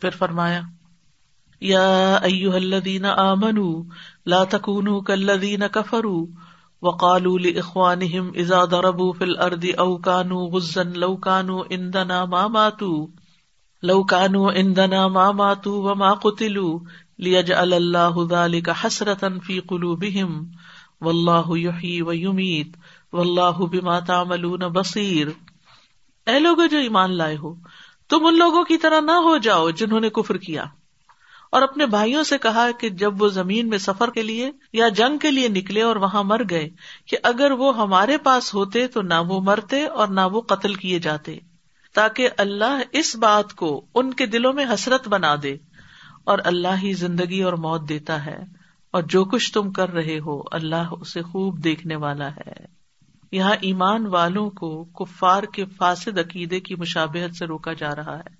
پھر 0.00 0.10
فرمایا، 0.10 0.62
یا 1.60 2.14
ایوہ 2.22 2.54
الذین 2.54 3.04
آمنوا 3.04 3.82
لا 4.26 4.44
تکونوا 4.44 5.00
کالذین 5.02 5.62
کفروا 5.72 6.26
وقالوا 6.82 7.38
لاخوانهم 7.38 8.30
اذا 8.34 8.64
ضربوا 8.64 9.12
في 9.12 9.24
الارض 9.24 9.66
او 9.78 9.98
كانوا 9.98 10.48
غزا 10.50 10.82
لو 10.82 11.16
كانوا 11.16 11.64
عندنا 11.70 12.24
ما 12.24 12.48
ماتوا، 12.48 13.06
لو 13.82 14.04
كانوا 14.04 14.52
عندنا 14.52 15.08
ما 15.08 15.32
ماتوا 15.32 15.90
وما 15.90 16.12
قتلوا 16.12 16.80
ليجعل 17.18 17.72
الله 17.72 18.26
ذلك 18.30 18.70
حسرة 18.70 19.38
في 19.38 19.60
قلوبهم 19.60 20.50
والله 21.00 21.58
يحيي 21.58 22.02
ويميت 22.02 22.76
والله 23.12 23.66
بما 23.66 24.00
تعملون 24.00 24.68
بصير 24.68 25.28
اے 26.26 26.38
لوگوں 26.38 26.66
جو 26.66 26.78
ایمان 26.78 27.16
لائے 27.16 27.36
ہو 27.36 27.54
تم 28.08 28.26
ان 28.26 28.38
لوگوں 28.38 28.64
کی 28.64 28.76
طرح 28.76 29.00
نہ 29.00 29.10
ہو 29.10 29.36
جاؤ 29.36 29.70
جنہوں 29.70 30.00
نے 30.00 30.10
کفر 30.10 30.36
کیا۔ 30.36 30.64
اور 31.52 31.62
اپنے 31.62 31.86
بھائیوں 31.86 32.24
سے 32.24 32.38
کہا 32.38 32.70
کہ 32.80 32.88
جب 32.88 33.22
وہ 33.22 33.28
زمین 33.28 33.68
میں 33.68 33.78
سفر 33.78 34.10
کے 34.10 34.22
لیے 34.22 34.50
یا 34.72 34.88
جنگ 34.88 35.18
کے 35.18 35.30
لیے 35.30 35.48
نکلے 35.48 35.82
اور 35.82 35.96
وہاں 35.96 36.24
مر 36.24 36.42
گئے 36.50 36.70
کہ 37.06 37.16
اگر 37.22 37.50
وہ 37.50 37.76
ہمارے 37.76 38.18
پاس 38.18 38.54
ہوتے 38.54 38.86
تو 38.86 39.02
نہ 39.02 39.14
وہ 39.28 39.40
مرتے 39.40 39.86
اور 39.86 40.08
نہ 40.08 40.20
وہ 40.32 40.40
قتل 40.40 40.74
کیے 40.74 40.98
جاتے، 40.98 41.38
تاکہ 41.94 42.28
اللہ 42.38 42.80
اس 42.92 43.16
بات 43.16 43.54
کو 43.54 43.86
ان 43.94 44.14
کے 44.14 44.26
دلوں 44.26 44.52
میں 44.52 44.64
حسرت 44.74 45.08
بنا 45.08 45.34
دے 45.42 45.56
اور 46.24 46.38
اللہ 46.44 46.82
ہی 46.82 46.92
زندگی 46.92 47.42
اور 47.42 47.52
موت 47.52 47.88
دیتا 47.88 48.26
ہے 48.26 48.38
اور 48.90 49.02
جو 49.02 49.24
کچھ 49.24 49.52
تم 49.52 49.72
کر 49.72 49.90
رہے 49.90 50.18
ہو 50.18 50.42
اللہ 50.52 50.92
اسے 51.00 51.22
خوب 51.22 51.64
دیکھنے 51.64 51.96
والا 51.96 52.30
ہے۔ 52.36 52.83
یہاں 53.34 53.54
ایمان 53.60 54.06
والوں 54.06 54.50
کو 54.50 54.84
کفار 54.84 55.42
کے 55.42 55.64
فاسد 55.64 56.18
عقیدے 56.18 56.60
کی 56.60 56.74
مشابہت 56.74 57.36
سے 57.36 57.46
روکا 57.46 57.72
جا 57.72 57.94
رہا 57.94 58.18
ہے 58.18 58.34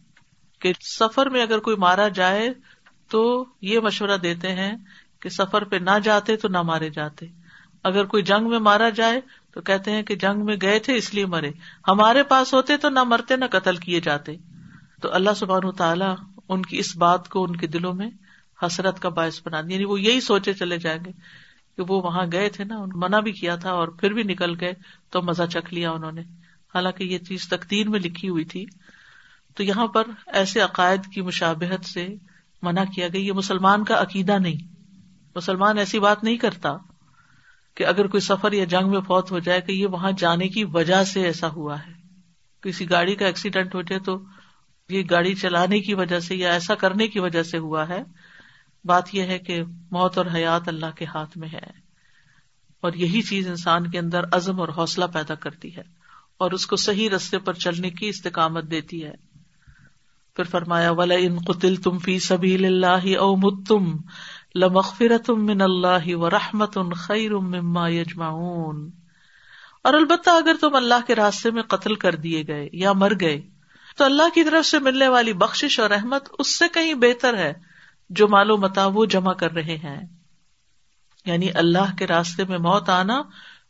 کہ 0.60 0.72
سفر 0.98 1.26
میں 1.26 1.42
اگر 1.42 1.58
کوئی 1.58 1.76
مارا 1.76 2.08
جائے 2.08 2.52
تو 3.10 3.44
یہ 3.60 3.80
مشورہ 3.80 4.16
دیتے 4.16 4.52
ہیں 4.52 4.76
کہ 5.20 5.28
سفر 5.28 5.64
پہ 5.64 5.76
نہ 5.76 5.98
جاتے 6.04 6.36
تو 6.36 6.48
نہ 6.48 6.62
مارے 6.62 6.90
جاتے۔ 6.90 7.26
اگر 7.84 8.04
کوئی 8.04 8.22
جنگ 8.22 8.48
میں 8.48 8.58
مارا 8.58 8.88
جائے 8.88 9.20
تو 9.54 9.60
کہتے 9.60 9.90
ہیں 9.90 10.02
کہ 10.02 10.14
جنگ 10.14 10.44
میں 10.44 10.56
گئے 10.62 10.78
تھے 10.78 10.96
اس 10.96 11.14
لیے 11.14 11.26
مرے۔ 11.26 11.50
ہمارے 11.88 12.22
پاس 12.22 12.54
ہوتے 12.54 12.76
تو 12.76 12.88
نہ 12.88 13.02
مرتے 13.04 13.36
نہ 13.36 13.44
قتل 13.50 13.76
کیے 13.76 14.00
جاتے۔ 14.00 14.36
تو 15.02 15.14
اللہ 15.14 15.30
سبحان 15.36 15.72
تعالیٰ 15.72 16.14
ان 16.48 16.62
کی 16.62 16.78
اس 16.78 16.96
بات 16.96 17.28
کو 17.28 17.44
ان 17.44 17.56
کے 17.56 17.66
دلوں 17.66 17.94
میں 17.94 18.10
حسرت 18.62 19.00
کا 19.00 19.08
باعث 19.08 19.40
بنا 19.44 19.60
دیا۔ 19.60 19.74
یعنی 19.74 19.84
وہ 19.84 20.00
یہی 20.00 20.20
سوچے 20.20 20.52
چلے 20.52 20.78
جائیں 20.78 21.04
گے۔ 21.04 21.10
کہ 21.76 21.82
وہ 21.88 22.02
وہاں 22.02 22.26
گئے 22.32 22.48
تھے 22.48 22.64
نا، 22.64 22.84
منع 22.94 23.20
بھی 23.20 23.32
کیا 23.32 23.56
تھا 23.56 23.70
اور 23.70 23.88
پھر 23.88 24.10
بھی 24.10 24.22
نکل 24.22 24.60
گئے 24.60 24.72
تو 25.10 25.22
مزہ 25.22 25.42
چکھ 25.42 25.74
لیا 25.74 25.90
انہوں 25.90 26.12
نے۔ 26.12 26.20
حالانکہ 26.74 27.04
یہ 27.04 27.18
چیز 27.18 27.48
تقدیر 27.48 27.88
میں 27.88 28.00
لکھی 28.00 28.28
ہوئی 28.28 28.44
تھی۔ 28.44 28.64
تو 29.54 29.62
یہاں 29.62 29.86
پر 29.86 30.02
ایسے 30.26 30.60
عقائد 30.60 31.00
کی 31.14 31.20
مشابہت 31.20 31.84
سے 31.84 32.06
منع 32.62 32.84
کیا 32.94 33.08
گیا۔ 33.08 33.20
یہ 33.20 33.32
مسلمان 33.32 33.84
کا 33.84 34.02
عقیدہ 34.02 34.38
نہیں۔ 34.38 34.74
مسلمان 35.36 35.78
ایسی 35.78 35.98
بات 35.98 36.24
نہیں 36.24 36.36
کرتا 36.36 36.76
کہ 37.74 37.86
اگر 37.86 38.06
کوئی 38.06 38.20
سفر 38.20 38.52
یا 38.52 38.64
جنگ 38.64 38.90
میں 38.90 39.00
فوت 39.00 39.30
ہو 39.30 39.38
جائے 39.38 39.60
کہ 39.60 39.72
یہ 39.72 39.86
وہاں 39.86 40.12
جانے 40.18 40.48
کی 40.48 40.64
وجہ 40.64 41.04
سے 41.04 41.22
ایسا 41.22 41.48
ہوا 41.48 41.78
ہے۔ 41.78 41.92
کسی 42.60 42.90
گاڑی 42.90 43.14
کا 43.14 43.26
ایکسیڈنٹ 43.26 43.74
ہو 43.74 43.82
جائے 43.82 44.00
تو 44.00 44.18
یہ 44.88 45.02
گاڑی 45.10 45.34
چلانے 45.34 45.80
کی 45.80 45.94
وجہ 45.94 46.18
سے 46.20 46.36
یا 46.36 46.52
ایسا 46.52 46.74
کرنے 46.74 47.08
کی 47.08 47.20
وجہ 47.20 47.42
سے 47.42 47.58
ہوا 47.58 47.88
ہے۔ 47.88 48.02
بات 48.84 49.14
یہ 49.14 49.22
ہے 49.22 49.38
کہ 49.38 49.62
موت 49.90 50.18
اور 50.18 50.26
حیات 50.34 50.68
اللہ 50.68 50.90
کے 50.96 51.04
ہاتھ 51.04 51.38
میں 51.38 51.48
ہے۔ 51.48 51.84
اور 52.80 52.92
یہی 52.92 53.22
چیز 53.22 53.48
انسان 53.48 53.90
کے 53.90 53.98
اندر 53.98 54.20
عزم 54.32 54.60
اور 54.60 54.68
حوصلہ 54.68 55.04
پیدا 55.04 55.34
کرتی 55.34 55.76
ہے 55.76 55.82
اور 56.38 56.50
اس 56.50 56.66
کو 56.66 56.76
صحیح 56.76 57.10
رستے 57.10 57.38
پر 57.38 57.52
چلنے 57.52 57.90
کی 57.90 58.08
استقامت 58.08 58.70
دیتی 58.70 59.04
ہے۔ 59.04 59.12
پھر 60.36 60.44
فرمایا 60.44 60.90
ولا 60.90 61.14
ان 61.18 61.38
قطل 61.38 61.76
تم 61.76 61.98
فی 61.98 62.18
سبھی 62.18 62.66
اللہ 62.66 63.18
او 63.18 63.36
متم 63.36 63.96
لمغفر 64.54 65.18
تم 65.26 65.46
من 65.46 65.60
اللہ 65.60 66.16
و 66.16 66.30
رحمت 66.30 66.78
ان 66.78 66.92
خیر 66.92 67.34
مما 67.34 67.88
یجمعون۔ 67.88 68.90
اور 69.84 69.94
البتہ 69.94 70.30
اگر 70.30 70.54
تم 70.60 70.74
اللہ 70.74 71.06
کے 71.06 71.14
راستے 71.14 71.50
میں 71.50 71.62
قتل 71.62 71.94
کر 71.94 72.14
دیے 72.14 72.44
گئے 72.48 72.68
یا 72.72 72.92
مر 72.92 73.12
گئے، 73.20 73.40
تو 73.96 74.04
اللہ 74.04 74.34
کی 74.34 74.44
طرف 74.44 74.66
سے 74.66 74.78
ملنے 74.78 75.08
والی 75.08 75.32
بخش 75.32 75.80
اور 75.80 75.90
رحمت 75.90 76.28
اس 76.38 76.58
سے 76.58 76.64
کہیں 76.74 76.94
بہتر 76.94 77.36
ہے۔ 77.36 77.73
جو 78.10 78.28
مالو 78.28 78.56
متا 78.56 78.86
وہ 78.86 79.04
جمع 79.04 79.32
کر 79.32 79.52
رہے 79.52 79.76
ہیں۔ 79.76 80.06
یعنی 81.26 81.48
اللہ 81.54 81.96
کے 81.98 82.06
راستے 82.06 82.44
میں 82.44 82.58
موت 82.58 82.88
آنا 82.88 83.22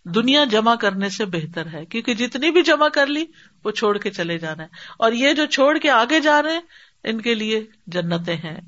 دنیا 0.05 0.45
جمع 0.45 0.75
کرنے 0.75 1.09
سے 1.09 1.25
بہتر 1.25 1.67
ہے، 1.72 1.84
کیونکہ 1.84 2.15
جتنی 2.15 2.50
بھی 2.50 2.62
جمع 2.62 2.89
کر 2.89 3.06
لی، 3.06 3.25
وہ 3.65 3.71
چھوڑ 3.71 3.99
کے 3.99 4.11
چلے 4.11 4.39
جانا 4.39 4.62
ہے۔ 4.62 4.69
اور 4.99 5.12
یہ 5.12 5.33
جو 5.33 5.47
چھوڑ 5.47 5.78
کے 5.78 5.91
آگے 5.91 6.21
جا 6.21 6.43
رہے 6.43 6.53
ہیں، 6.53 6.61
ان 7.05 7.21
کے 7.21 7.34
لیے 7.34 7.67
جنتیں 7.87 8.37
ہیں۔ 8.37 8.61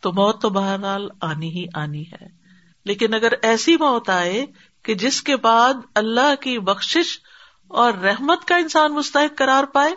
تو 0.00 0.12
موت 0.12 0.42
تو 0.42 0.50
بہرحال 0.50 1.08
آنی 1.20 1.48
ہی 1.48 1.66
آنی 1.74 2.02
ہے۔ 2.02 2.26
لیکن 2.84 3.14
اگر 3.14 3.32
ایسی 3.42 3.76
موت 3.76 4.10
آئے 4.10 4.46
کہ 4.82 4.94
جس 4.94 5.22
کے 5.22 5.36
بعد 5.36 5.74
اللہ 5.94 6.34
کی 6.40 6.58
بخش 6.58 6.98
اور 7.68 7.92
رحمت 7.92 8.44
کا 8.44 8.56
انسان 8.56 8.94
مستحق 8.94 9.38
قرار 9.38 9.64
پائے، 9.64 9.92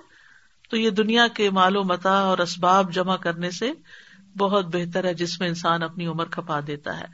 تو 0.69 0.78
یہ 0.78 0.90
دنیا 0.90 1.28
کے 1.28 1.50
مال 1.50 1.78
و 1.78 1.84
متا 1.84 2.19
اور 2.19 2.38
اسباب 2.38 2.94
جمع 2.94 3.16
کرنے 3.16 3.51
سے 3.51 3.72
بہت 4.38 4.75
بہتر 4.75 5.03
ہے 5.03 5.13
جس 5.13 5.39
میں 5.39 5.47
انسان 5.47 5.83
اپنی 5.83 6.07
عمر 6.07 6.25
کھپا 6.25 6.59
دیتا 6.67 6.99
ہے۔ 6.99 7.05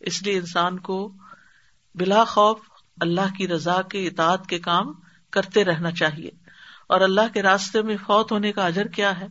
اس 0.00 0.22
لیے 0.22 0.38
انسان 0.38 0.78
کو 0.78 1.12
بلا 1.94 2.24
خوف 2.24 2.58
اللہ 3.00 3.34
کی 3.36 3.48
رضا 3.48 3.82
کے، 3.82 4.06
اطاعت 4.06 4.46
کے 4.46 4.58
کام 4.58 4.92
کرتے 5.30 5.64
رہنا 5.64 5.90
چاہیے۔ 5.90 6.30
اور 6.88 7.00
اللہ 7.00 7.20
کے 7.34 7.42
راستے 7.42 7.82
میں 7.82 7.96
فوت 7.96 8.32
ہونے 8.32 8.52
کا 8.52 8.66
اجر 8.66 8.86
کیا 8.86 9.20
ہے؟ 9.20 9.26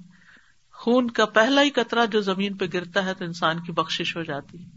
خون 0.73 1.12
کا 1.12 1.25
پہلا 1.25 1.62
ہی 1.62 1.69
قطرہ 1.69 2.06
جو 2.06 2.22
زمین 2.22 2.57
پہ 2.57 2.66
گرتا 2.73 3.06
ہے 3.06 3.13
تو 3.13 3.25
انسان 3.25 3.63
کی 3.63 3.72
بخش 3.72 4.17
ہو 4.17 4.23
جاتی 4.23 4.63
ہے۔ 4.63 4.69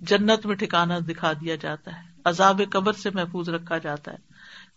جنت 0.00 0.46
میں 0.46 0.56
ٹھکانا 0.56 0.98
دکھا 0.98 1.32
دیا 1.32 1.56
جاتا 1.56 1.96
ہے۔ 1.96 2.02
عذاب 2.24 2.60
قبر 2.70 2.92
سے 2.92 3.10
محفوظ 3.10 3.48
رکھا 3.48 3.78
جاتا 3.78 4.12
ہے۔ 4.12 4.16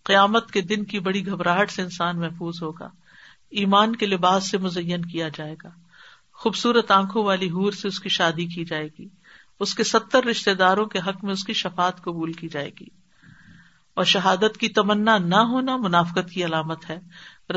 قیامت 0.04 0.52
کے 0.52 0.62
دن 0.62 0.84
کی 0.84 1.00
بڑی 1.00 1.26
گھبراہٹ 1.28 1.72
سے 1.72 1.82
انسان 1.82 2.20
محفوظ 2.20 2.64
ہوگا۔ 2.64 2.90
ایمان 3.50 3.96
کے 3.96 4.06
لباس 4.06 4.52
سے 4.52 4.58
مزین 4.58 5.06
کیا 5.06 5.28
جائے 5.30 5.56
گا۔ 5.64 5.70
خوبصورت 6.40 6.92
آنکھوں 6.92 7.24
والی 7.24 7.50
ہور 7.50 7.72
سے 7.72 7.88
اس 7.88 8.00
کی 8.00 8.10
شادی 8.10 8.46
کی 8.46 8.66
جائے 8.66 8.88
گی۔ 9.00 9.08
اس 9.60 9.76
کے 9.76 9.84
ستر 9.84 10.26
رشتے 10.26 10.54
داروں 10.54 10.86
کے 10.86 11.00
حق 11.00 11.24
میں 11.24 11.34
اس 11.34 11.44
کی 11.44 11.54
شفات 11.54 12.02
قبول 12.02 12.34
کی 12.34 12.48
جائے 12.48 12.70
گی۔ 12.80 12.86
اور 13.94 14.04
شہادت 14.04 14.58
کی 14.58 14.68
تمنا 14.68 15.18
نہ 15.18 15.36
ہونا 15.36 15.78
منافقت 15.78 16.30
کی 16.30 16.46
علامت 16.46 16.90
ہے۔ 16.90 17.00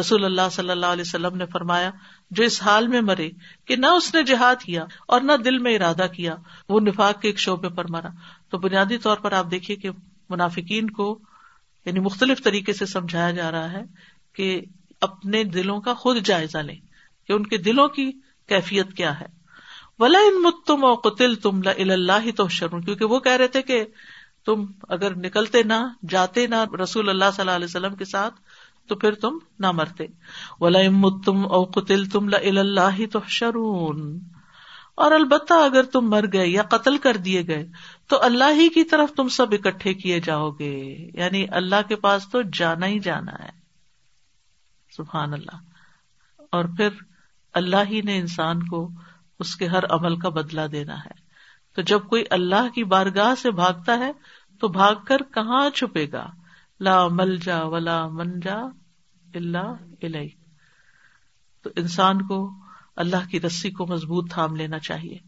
رسول 0.01 0.25
اللہ 0.25 0.49
صلی 0.53 0.71
اللہ 0.71 0.87
علیہ 0.87 1.05
وسلم 1.07 1.37
نے 1.37 1.47
فرمایا، 1.47 1.91
جو 2.31 2.45
اس 2.45 2.63
حال 2.63 2.89
میں 2.89 3.01
مرے 3.01 3.31
کہ 3.65 3.77
نہ 3.77 3.87
اس 3.87 4.15
نے 4.15 4.23
جہاد 4.23 4.63
کیا 4.63 4.85
اور 5.09 5.21
نہ 5.21 5.33
دل 5.45 5.59
میں 5.59 5.77
ارادہ 5.77 6.07
کیا، 6.17 6.35
وہ 6.69 6.81
نفاق 6.81 7.21
کے 7.21 7.29
ایک 7.29 7.39
شعبے 7.39 7.69
پر 7.69 7.85
مرا۔ 7.89 8.09
تو 8.51 8.59
بنیادی 8.59 8.99
طور 8.99 9.17
پر 9.17 9.33
آپ 9.33 9.51
دیکھیے 9.51 9.77
کہ 9.77 9.91
منافقین 10.29 10.91
کو 10.91 11.19
یعنی 11.85 12.01
مختلف 12.01 12.43
طریقے 12.45 12.73
سے 12.73 12.87
سمجھایا 12.87 13.31
جا 13.31 13.51
رہا 13.51 13.73
ہے 13.73 13.83
کہ 14.35 14.61
اپنے 15.01 15.45
دلوں 15.45 15.81
کا 15.81 15.95
خود 15.95 16.17
جائزہ 16.17 16.59
لیں، 16.59 16.77
کہ 17.27 17.33
ان 17.33 17.47
کے 17.47 17.57
دلوں 17.57 17.89
کی 17.89 18.11
کیفیت 18.49 18.93
کیا 18.93 19.21
ہے۔ 19.21 19.27
ولا 19.99 20.19
ان 20.19 20.43
متم 20.43 20.85
و 20.85 20.95
قطل 20.95 21.35
تم 21.35 21.61
اللہ 21.67 22.31
تو 22.37 22.49
شرم 22.49 22.81
کیونکہ 22.81 23.05
وہ 23.05 23.21
کہہ 23.21 23.33
رہے 23.33 23.49
تھے 23.49 23.63
کہ 23.63 23.85
تم 24.47 24.67
اگر 24.89 25.17
نکلتے 25.17 25.63
نہ، 25.63 25.89
جاتے 26.09 26.47
نہ 26.47 26.75
رسول 26.83 27.09
اللہ 27.09 27.25
صلی 27.33 27.41
اللہ 27.41 27.51
علیہ 27.51 27.65
وسلم 27.65 27.95
کے 27.95 28.05
ساتھ، 28.05 28.35
تو 28.89 28.95
پھر 28.95 29.13
تم 29.15 29.39
نہ 29.59 29.71
مرتے۔ 29.71 30.07
ولا 30.61 30.79
متم 30.91 31.53
او 31.53 31.65
قطل 31.65 32.05
تم 32.05 32.29
اللہ 32.45 33.07
تو 33.13 33.19
شرون 33.29 34.21
اور 34.95 35.13
البتہ 35.13 35.55
اگر 35.55 35.83
تم 35.83 36.11
مر 36.11 36.25
گئے 36.33 36.47
یا 36.47 36.63
قتل 36.63 36.99
کر 36.99 37.17
دیے 37.17 37.47
گئے، 37.47 37.69
تو 38.07 38.23
اللہ 38.23 38.53
ہی 38.55 38.69
کی 38.69 38.85
طرف 38.85 39.13
تم 39.13 39.29
سب 39.29 39.47
اکٹھے 39.53 39.95
کیے 39.95 40.21
جاؤ 40.21 40.51
گے۔ 40.51 41.11
یعنی 41.15 41.47
اللہ 41.51 41.89
کے 41.89 41.97
پاس 41.97 42.29
تو 42.29 42.43
جانا 42.43 42.87
ہی 42.87 42.99
جانا 42.99 43.33
ہے۔ 43.45 43.51
سبحان 44.97 45.33
اللہ۔ 45.33 45.57
اور 46.51 46.65
پھر 46.65 46.89
اللہ 47.55 47.91
ہی 47.91 48.01
نے 48.01 48.19
انسان 48.19 48.63
کو 48.63 48.91
اس 49.41 49.57
کے 49.57 49.67
ہر 49.67 49.85
عمل 49.91 50.17
کا 50.17 50.29
بدلا 50.29 50.67
دینا 50.73 50.99
ہے۔ 50.99 51.23
تو 51.75 51.83
جب 51.83 52.01
کوئی 52.09 52.25
اللہ 52.31 52.69
کی 52.75 52.85
بارگاہ 52.85 53.35
سے 53.35 53.51
بھاگتا 53.51 53.99
ہے، 53.99 54.13
تو 54.61 54.69
بھاگ 54.69 54.95
کر 55.07 55.17
کہاں 55.35 55.71
چھپے 55.71 56.07
گا؟ 56.13 56.31
لا 56.81 57.09
مل 57.09 57.37
جا 57.37 57.63
ولا 57.63 58.09
من 58.09 58.41
جا 58.41 58.57
اللہ 59.35 59.75
تو 61.63 61.71
انسان 61.77 62.27
کو 62.27 62.51
اللہ 62.97 63.29
کی 63.31 63.41
رسی 63.41 63.71
کو 63.71 63.87
مضبوط 63.87 64.33
تھام 64.33 64.57
لینا 64.57 64.79
چاہیے، 64.79 65.19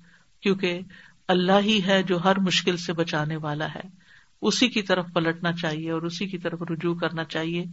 کیونکہ 0.40 0.80
اللہ 1.28 1.60
ہی 1.60 1.80
ہے 1.86 2.02
جو 2.02 2.24
ہر 2.24 2.38
مشکل 2.38 2.76
سے 2.76 2.92
بچانے 2.92 3.36
والا 3.36 3.74
ہے۔ 3.74 3.88
اسی 4.42 4.68
کی 4.68 4.82
طرف 4.82 5.06
پلٹنا 5.14 5.52
چاہیے 5.52 5.90
اور 5.90 6.02
اسی 6.02 6.26
کی 6.26 6.38
طرف 6.38 6.62
رجوع 6.70 6.94
کرنا 6.94 7.24
چاہیے، 7.24 7.64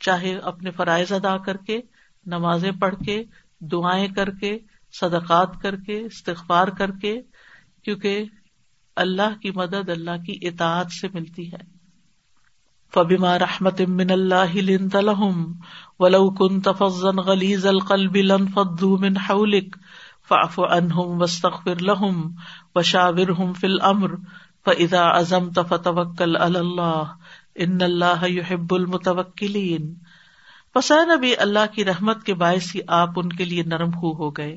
چاہے 0.00 0.38
اپنے 0.38 0.70
فرائض 0.70 1.12
ادا 1.12 1.36
کر 1.36 1.56
کے، 1.56 1.80
نمازیں 2.26 2.72
پڑھ 2.72 2.94
کے 3.06 3.24
دعائیں 3.60 4.08
کر 4.08 4.30
کے، 4.30 4.58
صدقات 4.92 5.60
کر 5.62 5.76
کے، 5.76 6.00
استغفار 6.00 6.68
کر 6.68 6.90
کے، 6.90 7.20
کیونکہ 7.84 8.24
اللہ 8.96 9.40
کی 9.42 9.50
مدد 9.50 9.88
اللہ 9.88 10.22
کی 10.26 10.38
اطاعت 10.42 10.92
سے 10.92 11.08
ملتی 11.14 11.52
ہے۔ 11.52 11.76
فبما 12.94 13.38
رحمت 13.38 13.80
من 13.80 14.10
اللہ 14.10 14.56
لنت 14.56 14.96
لهم، 14.96 15.52
ولو 15.98 16.30
كنت 16.30 16.68
فظا 16.78 17.10
غليظ 17.10 17.66
القلب 17.66 18.16
لانفضوا 18.16 18.98
من 18.98 19.16
حولك، 19.16 19.76
فاعف 20.28 20.60
عنهم 20.60 21.20
واستغفر 21.20 21.74
لهم 21.80 22.30
وشاورهم 22.74 23.52
في 23.52 23.66
الامر 23.66 24.14
فاذا 24.64 25.02
عزمت 25.02 25.58
فتوكل 25.68 26.36
على 26.36 26.58
الله 26.58 27.04
ان 27.60 27.82
الله 27.82 28.26
يحب 28.26 28.74
المتوكلين۔ 28.74 29.94
پس 30.76 30.90
نبی 30.90 31.36
اللہ 31.36 31.74
کی 31.74 31.84
رحمت 31.84 32.24
کے 32.24 32.34
باعث 32.34 32.74
ہی 32.74 32.80
آپ 32.88 33.08
ان 33.16 33.28
کے 33.28 33.44
لیے 33.44 33.62
نرم 33.62 33.90
خو 33.90 34.16
ہو 34.16 34.30
گئے۔ 34.30 34.56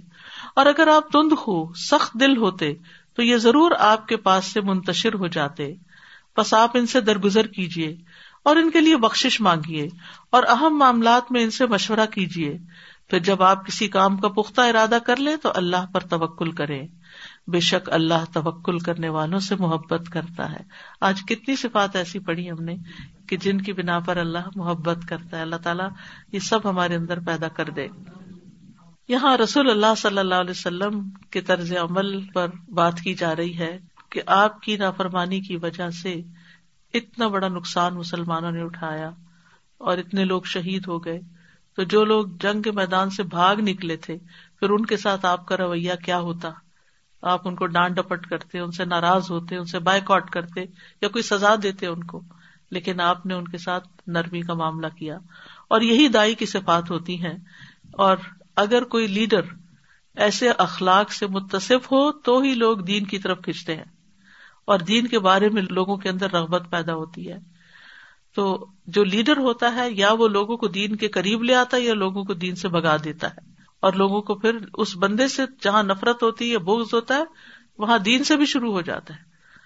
اور 0.55 0.65
اگر 0.65 0.87
آپ 0.87 1.11
تند 1.11 1.37
خو، 1.37 1.73
سخت 1.73 2.13
دل 2.13 2.37
ہوتے، 2.37 2.73
تو 3.15 3.23
یہ 3.23 3.37
ضرور 3.37 3.71
آپ 3.79 4.07
کے 4.07 4.17
پاس 4.17 4.45
سے 4.45 4.61
منتشر 4.61 5.13
ہو 5.13 5.27
جاتے۔ 5.27 5.73
بس 6.37 6.53
آپ 6.53 6.71
ان 6.73 6.85
سے 6.85 7.01
درگزر 7.01 7.47
کیجیے 7.47 7.95
اور 8.43 8.55
ان 8.55 8.71
کے 8.71 8.81
لیے 8.81 8.97
بخش 8.97 9.41
مانگیے 9.41 9.87
اور 10.29 10.43
اہم 10.43 10.77
معاملات 10.77 11.31
میں 11.31 11.43
ان 11.43 11.51
سے 11.51 11.65
مشورہ 11.65 12.05
کیجیے 12.05 12.57
پھر 13.07 13.19
جب 13.19 13.43
آپ 13.43 13.67
کسی 13.67 13.87
کام 13.87 14.17
کا 14.17 14.27
پختہ 14.27 14.61
ارادہ 14.61 14.97
کر 15.05 15.15
لیں 15.15 15.37
تو 15.37 15.51
اللہ 15.55 15.85
پر 15.93 15.99
توکل 15.99 16.51
کرے 16.51 16.81
بے 17.49 17.59
شک 17.59 17.89
اللہ 17.91 18.33
توکل 18.33 18.79
کرنے 18.79 19.09
والوں 19.09 19.39
سے 19.39 19.55
محبت 19.55 20.09
کرتا 20.13 20.51
ہے۔ 20.51 20.59
آج 21.01 21.21
کتنی 21.21 21.55
صفات 21.55 21.95
ایسی 21.95 22.19
پڑھی 22.19 22.51
ہم 22.51 22.63
نے 22.63 22.75
کہ 23.27 23.37
جن 23.37 23.61
کی 23.61 23.73
بنا 23.73 23.99
پر 23.99 24.17
اللہ 24.17 24.49
محبت 24.55 24.97
کرتا 25.09 25.37
ہے۔ 25.37 25.41
اللہ 25.41 25.55
تعالیٰ 25.55 25.89
یہ 26.31 26.39
سب 26.39 26.69
ہمارے 26.69 26.95
اندر 26.95 27.19
پیدا 27.19 27.47
کر 27.47 27.69
دے۔ 27.69 27.87
یہاں 29.07 29.37
رسول 29.37 29.69
اللہ 29.69 29.95
صلی 29.97 30.17
اللہ 30.17 30.35
علیہ 30.35 30.51
وسلم 30.51 31.09
کے 31.09 31.41
طرز 31.41 31.73
عمل 31.73 32.27
پر 32.27 32.47
بات 32.73 32.99
کی 32.99 33.13
جا 33.13 33.35
رہی 33.35 33.57
ہے 33.57 33.79
کہ 34.09 34.21
آپ 34.25 34.61
کی 34.61 34.77
نافرمانی 34.77 35.41
کی 35.41 35.55
وجہ 35.55 35.89
سے 35.89 36.21
اتنا 36.93 37.27
بڑا 37.27 37.47
نقصان 37.47 37.93
مسلمانوں 37.93 38.51
نے 38.51 38.61
اٹھایا 38.61 39.09
اور 39.77 39.97
اتنے 39.97 40.25
لوگ 40.25 40.41
شہید 40.41 40.87
ہو 40.87 41.05
گئے۔ 41.05 41.19
تو 41.75 41.83
جو 41.83 42.05
لوگ 42.05 42.25
جنگ 42.39 42.61
کے 42.61 42.71
میدان 42.71 43.09
سے 43.09 43.23
بھاگ 43.23 43.55
نکلے 43.59 43.97
تھے، 43.97 44.17
پھر 44.59 44.69
ان 44.69 44.85
کے 44.85 44.97
ساتھ 44.97 45.25
آپ 45.25 45.45
کا 45.45 45.57
رویہ 45.57 45.91
کیا 46.05 46.19
ہوتا؟ 46.19 46.49
آپ 47.21 47.47
ان 47.47 47.55
کو 47.55 47.65
ڈانٹ 47.65 47.95
ڈپٹ 47.95 48.25
کرتے، 48.25 48.59
ان 48.59 48.71
سے 48.71 48.85
ناراض 48.85 49.31
ہوتے، 49.31 49.57
ان 49.57 49.65
سے 49.65 49.79
بائک 49.79 50.11
آؤٹ 50.11 50.29
کرتے 50.29 50.61
یا 51.01 51.07
کوئی 51.07 51.21
سزا 51.21 51.55
دیتے 51.63 51.87
ان 51.87 52.03
کو، 52.03 52.21
لیکن 52.71 53.01
آپ 53.01 53.25
نے 53.25 53.33
ان 53.33 53.47
کے 53.47 53.57
ساتھ 53.57 53.87
نرمی 54.07 54.41
کا 54.41 54.53
معاملہ 54.53 54.87
کیا۔ 54.87 55.17
اور 55.67 55.81
یہی 55.81 56.07
دائی 56.07 56.35
کی 56.35 56.45
صفات 56.45 56.91
ہوتی 56.91 57.25
ہیں۔ 57.25 57.37
اور 57.91 58.17
اگر 58.55 58.83
کوئی 58.83 59.07
لیڈر 59.07 59.41
ایسے 60.15 60.49
اخلاق 60.49 61.11
سے 61.11 61.27
متصف 61.27 61.91
ہو، 61.91 62.11
تو 62.11 62.41
ہی 62.41 62.53
لوگ 62.53 62.77
دین 62.77 63.05
کی 63.05 63.17
طرف 63.17 63.37
کھینچتے 63.43 63.75
ہیں۔ 63.75 63.85
اور 64.65 64.79
دین 64.79 65.07
کے 65.07 65.19
بارے 65.19 65.49
میں 65.49 65.61
لوگوں 65.61 65.97
کے 65.97 66.09
اندر 66.09 66.31
رغبت 66.31 66.63
پیدا 66.69 66.93
ہوتی 66.93 67.31
ہے۔ 67.31 67.37
تو 68.35 68.65
جو 68.87 69.03
لیڈر 69.03 69.37
ہوتا 69.37 69.75
ہے، 69.75 69.91
یا 69.91 70.13
وہ 70.13 70.27
لوگوں 70.27 70.57
کو 70.57 70.67
دین 70.67 70.95
کے 70.95 71.07
قریب 71.07 71.43
لے 71.43 71.55
آتا 71.55 71.77
ہے 71.77 71.81
یا 71.81 71.93
لوگوں 71.93 72.23
کو 72.23 72.33
دین 72.33 72.55
سے 72.55 72.67
بگا 72.67 72.95
دیتا 73.03 73.27
ہے۔ 73.27 73.48
اور 73.79 73.93
لوگوں 73.93 74.21
کو 74.21 74.35
پھر 74.35 74.57
اس 74.73 74.97
بندے 74.97 75.27
سے 75.27 75.43
جہاں 75.61 75.83
نفرت 75.83 76.23
ہوتی 76.23 76.45
ہے 76.45 76.49
یا 76.49 76.59
بوگز 76.59 76.93
ہوتا 76.93 77.15
ہے، 77.15 77.23
وہاں 77.77 77.97
دین 77.97 78.23
سے 78.23 78.37
بھی 78.37 78.45
شروع 78.45 78.71
ہو 78.71 78.81
جاتا 78.81 79.13
ہے۔ 79.13 79.19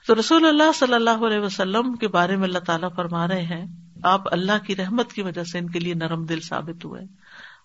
تو 0.07 0.15
رسول 0.19 0.45
اللہ 0.45 0.71
صلی 0.75 0.93
اللہ 0.93 1.25
علیہ 1.27 1.39
وسلم 1.39 1.95
کے 1.95 2.07
بارے 2.07 2.35
میں 2.35 2.43
اللہ 2.43 2.59
تعالیٰ 2.59 2.89
فرما 2.95 3.27
رہے 3.27 3.41
ہیں، 3.41 3.65
آپ 4.03 4.21
اللہ 4.33 4.65
کی 4.65 4.75
رحمت 4.75 5.13
کی 5.13 5.21
وجہ 5.21 5.43
سے 5.43 5.59
ان 5.59 5.69
کے 5.69 5.79
لیے 5.79 5.93
نرم 5.93 6.25
دل 6.25 6.39
ثابت 6.39 6.85
ہوئے۔ 6.85 7.01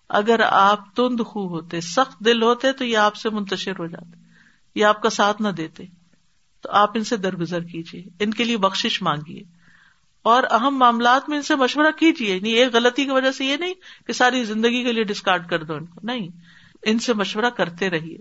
اگر 0.09 0.39
آپ 0.49 0.95
تند 0.95 1.19
خو 1.19 1.47
ہوتے، 1.47 1.81
سخت 1.81 2.19
دل 2.19 2.41
ہوتے 2.41 2.73
تو 2.73 2.85
یہ 2.85 2.97
آپ 2.97 3.15
سے 3.15 3.29
منتشر 3.29 3.71
ہو 3.71 3.87
جاتے، 3.87 4.19
یہ 4.75 4.85
آپ 4.85 5.01
کا 5.01 5.09
ساتھ 5.09 5.41
نہ 5.41 5.47
دیتے۔ 5.47 5.85
تو 6.61 6.69
آپ 6.71 6.89
ان 6.95 7.03
سے 7.03 7.17
درگزر 7.17 7.63
کیجیے 7.63 8.03
ان 8.19 8.31
کے 8.31 8.43
لیے 8.43 8.57
بخش 8.57 9.01
مانگیے۔ 9.01 9.58
اور 10.21 10.43
اہم 10.51 10.77
معاملات 10.77 11.29
میں 11.29 11.37
ان 11.37 11.43
سے 11.43 11.55
مشورہ 11.55 11.91
کیجیے 11.91 12.35
یعنی 12.35 12.49
ایک 12.49 12.73
غلطی 12.73 13.05
کی 13.05 13.11
وجہ 13.11 13.31
سے 13.31 13.45
یہ 13.45 13.57
نہیں 13.57 13.73
کہ 14.07 14.13
ساری 14.13 14.43
زندگی 14.43 14.83
کے 14.83 14.91
لیے 14.91 15.03
ڈسکارڈ 15.03 15.47
کر 15.47 15.63
دو 15.63 15.73
ان 15.75 15.85
کو۔ 15.85 15.99
نہیں، 16.03 16.27
ان 16.83 16.99
سے 16.99 17.13
مشورہ 17.13 17.49
کرتے 17.49 17.89
رہیے۔ 17.89 18.17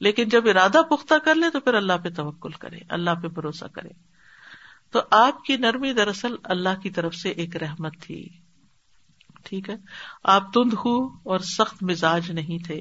لیکن 0.00 0.28
جب 0.28 0.48
ارادہ 0.48 0.82
پختہ 0.90 1.14
کر 1.24 1.34
لے 1.34 1.50
تو 1.50 1.60
پھر 1.60 1.74
اللہ 1.74 1.92
پہ 2.04 2.08
توکل 2.08 2.50
کرے، 2.50 2.78
اللہ 2.88 3.10
پہ 3.22 3.28
بھروسہ 3.28 3.64
کرے۔ 3.64 3.88
تو 4.90 5.00
آپ 5.10 5.44
کی 5.44 5.56
نرمی 5.56 5.92
دراصل 5.92 6.34
اللہ 6.44 6.80
کی 6.82 6.90
طرف 6.90 7.14
سے 7.14 7.28
ایک 7.28 7.56
رحمت 7.56 7.92
تھی۔ 8.00 8.28
ٹھیک 9.44 9.70
ہے؟ 9.70 9.74
آپ 10.24 10.52
تند 10.52 10.72
ہو 10.72 11.06
اور 11.06 11.38
سخت 11.38 11.82
مزاج 11.82 12.30
نہیں 12.30 12.64
تھے۔ 12.64 12.80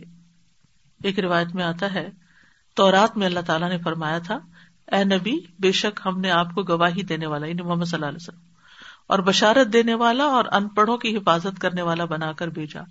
ایک 1.04 1.20
روایت 1.20 1.56
میں 1.56 1.64
آتا 1.64 1.94
ہے 1.94 2.10
تو 2.74 2.92
رات 2.92 3.18
میں 3.18 3.28
اللہ 3.28 3.40
تعالیٰ 3.40 3.70
نے 3.70 3.78
فرمایا 3.78 4.20
تھا 4.20 4.40
اے 4.88 5.04
نبی، 5.04 5.38
بے 5.60 5.72
شک 5.72 6.00
ہم 6.06 6.20
نے 6.20 6.32
آپ 6.32 6.54
کو 6.56 6.64
گواہی 6.64 7.02
دینے 7.02 7.26
والا 7.26 7.48
یعنی 7.48 7.62
محمد 7.62 7.86
صلی 7.86 7.98
اللہ 7.98 8.10
علیہ 8.10 8.22
وسلم، 8.22 8.42
اور 9.08 9.20
بشارت 9.20 9.74
دینے 9.74 9.94
والا 9.94 10.24
اور 10.24 10.46
ان 10.52 10.68
پڑھوں 10.68 10.98
کی 10.98 11.16
حفاظت 11.18 11.60
کرنے 11.60 11.82
والا 11.82 12.06
بنا 12.06 12.32
کر 12.32 12.48
بھیجا۔ 12.48 12.82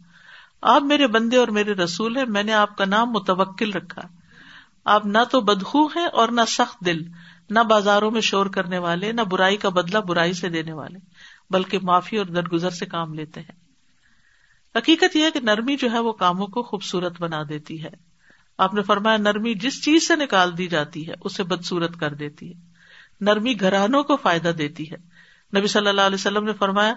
آپ 0.63 0.83
میرے 0.83 1.07
بندے 1.07 1.37
اور 1.37 1.49
میرے 1.49 1.73
رسول 1.75 2.17
ہیں، 2.17 2.25
میں 2.25 2.43
نے 2.43 2.53
آپ 2.53 2.77
کا 2.77 2.85
نام 2.85 3.11
متوکل 3.11 3.73
رکھا۔ 3.73 4.03
آپ 4.85 5.07
نہ 5.07 5.19
تو 5.31 5.41
بدخو 5.41 5.87
ہیں 5.87 6.07
اور 6.07 6.29
نہ 6.29 6.41
سخت 6.49 6.85
دل، 6.87 7.03
نہ 7.51 7.61
بازاروں 7.61 8.11
میں 8.11 8.21
شور 8.21 8.47
کرنے 8.47 8.79
والے، 8.79 9.13
نہ 9.13 9.23
برائی 9.23 9.57
کا 9.57 9.69
بدلہ 9.69 9.99
برائی 9.99 10.33
سے 10.33 10.49
دینے 10.49 10.73
والے، 10.73 10.99
بلکہ 11.51 11.79
معافی 11.83 12.19
اور 12.19 12.27
درگزر 12.27 12.71
سے 12.71 12.87
کام 12.87 13.15
لیتے 13.15 13.41
ہیں۔ 13.41 13.61
حقیقت 14.75 15.17
یہ 15.17 15.25
ہے 15.25 15.31
کہ 15.31 15.41
نرمی 15.41 15.77
جو 15.77 15.91
ہے 15.93 15.99
وہ 15.99 16.13
کاموں 16.13 16.47
کو 16.47 16.63
خوبصورت 16.63 17.21
بنا 17.21 17.43
دیتی 17.49 17.83
ہے۔ 17.85 17.91
آپ 18.59 18.75
نے 18.75 18.83
فرمایا 18.83 19.17
نرمی 19.17 19.55
جس 19.55 19.85
چیز 19.85 20.09
سے 20.09 20.17
نکال 20.17 20.59
دی 20.59 20.67
جاتی 20.67 21.09
ہے 21.09 21.15
اسے 21.21 21.43
بدسورت 21.43 22.01
کر 22.01 22.15
دیتی 22.15 22.49
ہے۔ 22.49 22.61
نرمی 23.21 23.61
گھرانوں 23.61 24.03
کو 24.03 24.17
فائدہ 24.17 24.49
دیتی 24.49 24.91
ہے۔ 24.91 24.97
نبی 25.59 25.67
صلی 25.67 25.89
اللہ 25.89 26.01
علیہ 26.01 26.15
وسلم 26.15 26.45
نے 26.45 26.53
فرمایا 26.53 26.95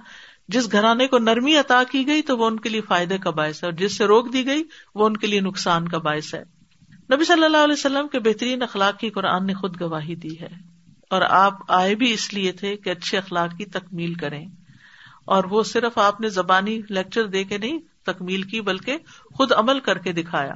جس 0.48 0.72
گھرانے 0.72 1.08
کو 1.08 1.18
نرمی 1.18 1.58
عطا 1.58 1.84
کی 1.92 2.08
گئی 2.08 2.22
تو 2.22 2.38
وہ 2.38 2.48
ان 2.48 2.60
کے 2.60 2.70
لیے 2.70 2.82
فائدے 2.82 3.18
کا 3.18 3.30
باعث 3.30 3.64
ہے 3.64 3.68
اور 3.68 3.74
جس 3.74 3.98
سے 3.98 4.06
روک 4.06 4.34
دی 4.34 4.46
گئی 4.46 4.64
وہ 4.96 5.06
ان 5.06 5.18
کے 5.18 5.28
لیے 5.28 5.40
نقصان 5.40 5.88
کا 5.88 5.98
باعث 5.98 6.34
ہے۔ 6.34 6.44
نبی 7.14 7.26
صلی 7.26 7.44
اللہ 7.44 7.58
علیہ 7.58 7.74
وسلم 7.74 8.08
کے 8.08 8.20
بہترین 8.20 8.62
اخلاق 8.62 9.00
کی 9.00 9.10
قرآن 9.10 9.46
نے 9.46 9.54
خود 9.54 9.82
گواہی 9.82 10.16
دی 10.16 10.40
ہے 10.40 10.50
اور 11.10 11.22
آپ 11.22 11.54
آئے 11.68 11.96
بھی 11.96 12.14
اس 12.14 12.34
لیے 12.34 12.52
تھے 12.52 12.76
کہ 12.76 12.90
اچھے 12.90 13.18
اخلاق 13.18 13.58
کی 13.58 13.66
تکمیل 13.66 14.14
کریں۔ 14.14 14.46
اور 15.26 15.44
وہ 15.44 15.64
صرف 15.64 15.98
آپ 15.98 16.22
نے 16.22 16.30
زبانی 16.30 16.82
لیکچر 16.90 17.28
دے 17.28 17.44
کے 17.44 17.58
نہیں 17.58 17.80
تکمیل 18.06 18.42
کی 18.42 18.62
بلکہ 18.62 18.98
خود 19.34 19.52
عمل 19.52 19.80
کر 19.80 19.98
کے 19.98 20.12
دکھایا۔ 20.12 20.54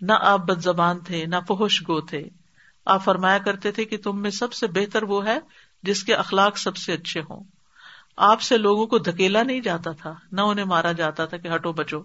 نہ 0.00 0.12
آپ 0.20 0.38
بد 0.38 0.60
زبان 0.60 1.00
تھے، 1.00 1.26
نہ 1.26 1.36
فہوش 1.48 1.82
گو 1.82 2.00
تھے۔ 2.00 2.28
آپ 2.86 3.04
فرمایا 3.04 3.38
کرتے 3.38 3.72
تھے 3.72 3.84
کہ 3.84 3.96
تم 3.96 4.22
میں 4.22 4.30
سب 4.30 4.52
سے 4.52 4.66
بہتر 4.66 5.02
وہ 5.02 5.26
ہے 5.26 5.38
جس 5.82 6.04
کے 6.04 6.14
اخلاق 6.14 6.58
سب 6.58 6.76
سے 6.76 6.92
اچھے 6.92 7.20
ہوں۔ 7.20 7.44
آپ 8.16 8.40
سے 8.40 8.58
لوگوں 8.58 8.86
کو 8.86 8.98
دھکیلا 8.98 9.42
نہیں 9.42 9.60
جاتا 9.60 9.92
تھا، 9.92 10.14
نہ 10.32 10.40
انہیں 10.40 10.64
مارا 10.64 10.92
جاتا 10.92 11.26
تھا 11.26 11.36
کہ 11.36 11.48
ہٹو 11.54 11.72
بچو۔ 11.72 12.02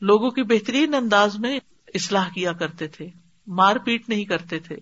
لوگوں 0.00 0.30
کی 0.30 0.42
بہترین 0.42 0.94
انداز 0.94 1.38
میں 1.38 1.60
اصلاح 1.94 2.28
کیا 2.34 2.52
کرتے 2.52 2.88
تھے، 2.88 3.08
مار 3.46 3.76
پیٹ 3.76 4.08
نہیں 4.08 4.24
کرتے 4.24 4.58
تھے۔ 4.58 4.76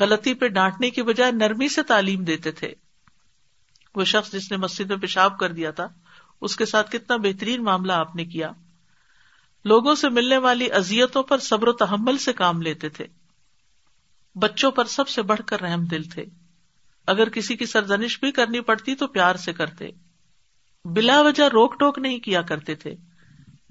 غلطی 0.00 0.34
پہ 0.34 0.48
ڈانٹنے 0.48 0.90
کی 0.90 1.02
بجائے 1.02 1.32
نرمی 1.32 1.68
سے 1.68 1.82
تعلیم 1.82 2.24
دیتے 2.24 2.52
تھے۔ 2.52 2.74
وہ 3.94 4.04
شخص 4.04 4.32
جس 4.32 4.50
نے 4.50 4.56
مسجد 4.56 4.90
میں 4.90 4.96
پیشاب 4.96 5.38
کر 5.38 5.52
دیا 5.52 5.70
تھا، 5.70 5.88
اس 6.40 6.56
کے 6.56 6.66
ساتھ 6.66 6.90
کتنا 6.90 7.16
بہترین 7.16 7.64
معاملہ 7.64 7.92
آپ 7.92 8.16
نے 8.16 8.24
کیا۔ 8.24 8.50
لوگوں 9.64 9.94
سے 9.94 10.08
ملنے 10.08 10.36
والی 10.36 10.72
ازیتوں 10.72 11.22
پر 11.22 11.38
صبر 11.38 11.68
و 11.68 11.72
تحمل 11.72 12.18
سے 12.18 12.32
کام 12.32 12.62
لیتے 12.62 12.88
تھے۔ 12.88 13.06
بچوں 14.34 14.70
پر 14.70 14.84
سب 14.84 15.08
سے 15.08 15.22
بڑھ 15.22 15.40
کر 15.46 15.60
رحم 15.60 15.84
دل 15.84 16.02
تھے۔ 16.02 16.24
اگر 17.06 17.28
کسی 17.28 17.56
کی 17.56 17.66
سرزنش 17.66 18.20
بھی 18.20 18.32
کرنی 18.32 18.60
پڑتی 18.60 18.94
تو 18.94 19.06
پیار 19.06 19.34
سے 19.34 19.52
کرتے۔ 19.52 19.90
بلا 20.84 21.20
وجہ 21.20 21.42
روک 21.42 21.78
ٹوک 21.78 21.98
نہیں 21.98 22.18
کیا 22.18 22.42
کرتے 22.42 22.74
تھے۔ 22.74 22.94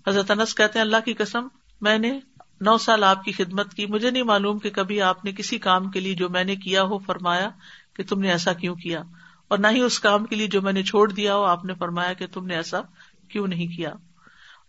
حضرت 0.07 0.31
انس 0.31 0.55
کہتے 0.55 0.79
ہیں، 0.79 0.85
اللہ 0.85 0.97
کی 1.05 1.13
قسم، 1.13 1.47
میں 1.81 1.97
نے 1.97 2.19
نو 2.62 2.77
سال 2.77 3.03
آپ 3.03 3.23
کی 3.23 3.31
خدمت 3.31 3.73
کی۔ 3.73 3.85
مجھے 3.85 4.12
نہیں 4.12 4.23
معلوم 4.23 4.59
کہ 4.59 4.69
کبھی 4.69 5.01
آپ 5.01 5.25
نے 5.25 5.31
کسی 5.31 5.57
کام 5.57 5.91
کے 5.91 6.00
لیے 6.00 6.13
جو 6.13 6.29
میں 6.29 6.43
نے 6.43 6.55
کیا 6.55 6.83
ہو 6.83 6.97
فرمایا 6.97 7.50
کہ 7.95 8.03
تم 8.03 8.19
نے 8.19 8.31
ایسا 8.31 8.53
کیوں 8.53 8.75
کیا۔ 8.75 9.01
اور 9.47 9.57
نہ 9.57 9.67
ہی 9.67 9.79
اس 9.79 10.00
کام 10.00 10.25
کے 10.25 10.35
لیے 10.35 10.47
جو 10.47 10.62
میں 10.62 10.73
نے 10.73 10.83
چھوڑ 10.83 11.12
دیا 11.12 11.35
ہو، 11.35 11.43
آپ 11.43 11.65
نے 11.65 11.73
فرمایا 11.73 12.13
کہ 12.13 12.27
تم 12.27 12.45
نے 12.45 12.55
ایسا 12.55 12.81
کیوں 13.29 13.47
نہیں 13.47 13.67
کیا۔ 13.67 13.93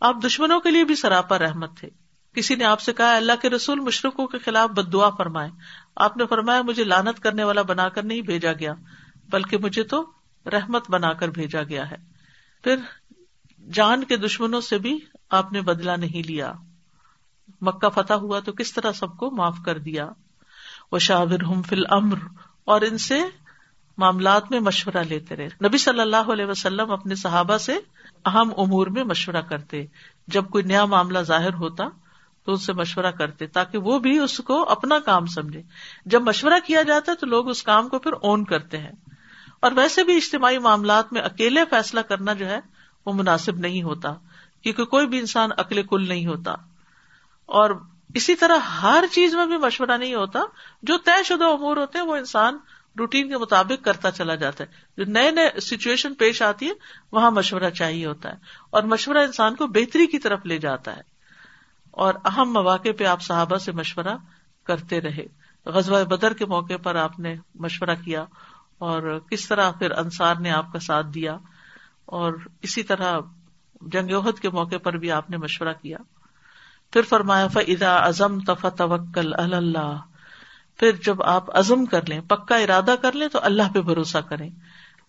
آپ 0.04 0.16
دشمنوں 0.26 0.60
کے 0.60 0.70
لیے 0.70 0.84
بھی 0.84 0.94
سراپا 0.94 1.38
رحمت 1.38 1.76
تھے۔ 1.76 1.88
کسی 2.34 2.54
نے 2.54 2.64
آپ 2.64 2.80
سے 2.80 2.92
کہا، 2.92 3.16
اللہ 3.16 3.32
کے 3.42 3.50
رسول 3.50 3.80
مشرقوں 3.80 4.26
کے 4.26 4.38
خلاف 4.38 4.70
بد 4.70 4.92
دعا 4.92 5.10
فرمائے 5.10 5.50
آپ 5.96 6.16
نے 6.16 6.26
فرمایا، 6.26 6.62
مجھے 6.62 6.84
لانت 6.84 7.20
کرنے 7.20 7.44
والا 7.44 7.62
بنا 7.62 7.88
کر 7.88 8.02
نہیں 8.02 8.20
بھیجا 8.20 8.52
گیا، 8.52 8.74
بلکہ 9.28 9.58
مجھے 9.58 9.82
تو 9.82 10.10
رحمت 10.46 10.90
بنا 10.90 11.12
کر 11.12 11.28
بھیجا 11.28 11.62
گیا 11.62 11.90
ہے۔ 11.90 11.96
پھر 12.64 12.76
جان 13.72 14.04
کے 14.04 14.16
دشمنوں 14.16 14.60
سے 14.60 14.78
بھی 14.78 14.98
آپ 15.30 15.52
نے 15.52 15.60
بدلا 15.60 15.96
نہیں 15.96 16.26
لیا۔ 16.26 16.52
مکہ 17.60 17.88
فتح 17.88 18.14
ہوا 18.14 18.40
تو 18.40 18.52
کس 18.52 18.72
طرح 18.72 18.92
سب 18.92 19.16
کو 19.16 19.30
معاف 19.30 19.56
کر 19.64 19.78
دیا۔ 19.78 20.08
وہ 20.92 20.98
شاور 20.98 21.42
ہم 21.42 21.62
فل 21.62 21.82
امر 21.90 22.16
اور 22.64 22.80
ان 22.80 22.98
سے 22.98 23.22
معاملات 23.98 24.50
میں 24.50 24.60
مشورہ 24.60 25.02
لیتے 25.08 25.36
رہے۔ 25.36 25.46
نبی 25.46 25.78
صلی 25.78 26.00
اللہ 26.00 26.32
علیہ 26.32 26.44
وسلم 26.44 26.90
اپنے 26.90 27.14
صحابہ 27.14 27.56
سے 27.56 27.78
اہم 28.24 28.50
امور 28.56 28.86
میں 28.86 29.04
مشورہ 29.04 29.42
کرتے۔ 29.48 29.86
جب 30.26 30.48
کوئی 30.48 30.64
نیا 30.64 30.84
معاملہ 30.84 31.18
ظاہر 31.18 31.54
ہوتا 31.54 31.84
تو 32.44 32.52
ان 32.52 32.56
سے 32.56 32.72
مشورہ 32.72 33.10
کرتے 33.10 33.46
تاکہ 33.46 33.78
وہ 33.78 33.98
بھی 33.98 34.18
اس 34.18 34.38
کو 34.38 34.70
اپنا 34.70 34.98
کام 34.98 35.26
سمجھے۔ 35.26 35.62
جب 36.06 36.22
مشورہ 36.22 36.58
کیا 36.66 36.82
جاتا 36.82 37.12
ہے 37.12 37.16
تو 37.16 37.26
لوگ 37.26 37.48
اس 37.48 37.62
کام 37.62 37.88
کو 37.88 37.98
پھر 37.98 38.12
اون 38.12 38.44
کرتے 38.44 38.78
ہیں۔ 38.78 38.92
اور 39.60 39.72
ویسے 39.72 40.04
بھی 40.04 40.16
اجتماعی 40.16 40.58
معاملات 40.58 41.12
میں 41.12 41.20
اکیلے 41.20 41.60
فیصلہ 41.70 42.00
کرنا 42.00 42.32
جو 42.32 42.46
ہے 42.46 42.60
وہ 43.06 43.12
مناسب 43.12 43.56
نہیں 43.56 43.82
ہوتا، 43.82 44.14
کیونکہ 44.62 44.84
کوئی 44.84 45.06
بھی 45.06 45.18
انسان 45.18 45.50
اکلے 45.56 45.82
کل 45.82 46.08
نہیں 46.08 46.26
ہوتا۔ 46.26 46.52
اور 47.46 47.70
اسی 48.14 48.34
طرح 48.34 48.58
ہر 48.58 49.04
چیز 49.12 49.34
میں 49.34 49.46
بھی 49.46 49.56
مشورہ 49.56 49.96
نہیں 49.98 50.14
ہوتا۔ 50.14 50.40
جو 50.82 50.98
طے 50.98 51.22
شدہ 51.22 51.44
امور 51.44 51.76
ہوتے 51.76 51.98
ہیں 51.98 52.06
وہ 52.06 52.16
انسان 52.16 52.58
روٹین 52.98 53.28
کے 53.28 53.38
مطابق 53.38 53.84
کرتا 53.84 54.10
چلا 54.10 54.34
جاتا 54.34 54.64
ہے۔ 54.64 54.68
جو 54.96 55.12
نئے 55.12 55.30
نئے 55.30 55.60
سچویشن 55.60 56.14
پیش 56.14 56.42
آتی 56.42 56.66
ہے 56.66 56.72
وہاں 57.12 57.30
مشورہ 57.30 57.70
چاہیے 57.70 58.06
ہوتا 58.06 58.28
ہے۔ 58.28 58.36
اور 58.70 58.82
مشورہ 58.82 59.18
انسان 59.18 59.54
کو 59.54 59.66
بہتری 59.66 60.06
کی 60.06 60.18
طرف 60.18 60.46
لے 60.46 60.58
جاتا 60.58 60.96
ہے۔ 60.96 61.00
اور 61.90 62.14
اہم 62.24 62.52
مواقع 62.52 62.88
پہ 62.98 63.04
آپ 63.04 63.22
صحابہ 63.22 63.56
سے 63.56 63.72
مشورہ 63.72 64.16
کرتے 64.64 65.00
رہے۔ 65.00 65.26
غزوہ 65.66 66.04
بدر 66.04 66.32
کے 66.32 66.46
موقع 66.46 66.76
پر 66.82 66.94
آپ 66.94 67.18
نے 67.18 67.34
مشورہ 67.54 67.94
کیا 68.04 68.24
اور 68.78 69.18
کس 69.30 69.48
طرح 69.48 69.70
پھر 69.70 69.90
انصار 69.90 70.34
نے 70.34 70.50
آپ 70.50 70.72
کا 70.72 70.78
ساتھ 70.78 71.06
دیا۔ 71.06 71.38
اور 72.04 72.32
اسی 72.62 72.82
طرح 72.82 73.18
جنگ 73.80 74.14
عہد 74.14 74.38
کے 74.38 74.50
موقع 74.50 74.76
پر 74.82 74.92
بھی 74.92 75.12
آپ 75.12 75.30
نے 75.30 75.36
مشورہ 75.36 75.72
کیا۔ 75.82 75.98
پھر 76.92 77.02
فرمایا 77.02 77.46
فا 77.46 77.96
ازم 77.96 78.40
تفا 78.40 78.68
توکل 78.68 79.34
اللہ 79.34 80.00
پھر 80.76 80.92
جب 81.04 81.22
آپ 81.22 81.58
عزم 81.58 81.84
کر 81.84 82.08
لیں، 82.08 82.20
پکا 82.20 82.56
ارادہ 82.56 82.94
کر 83.02 83.12
لیں، 83.12 83.28
تو 83.28 83.38
اللہ 83.42 83.62
پہ 83.74 83.80
بھروسہ 83.80 84.18
کریں۔ 84.18 84.50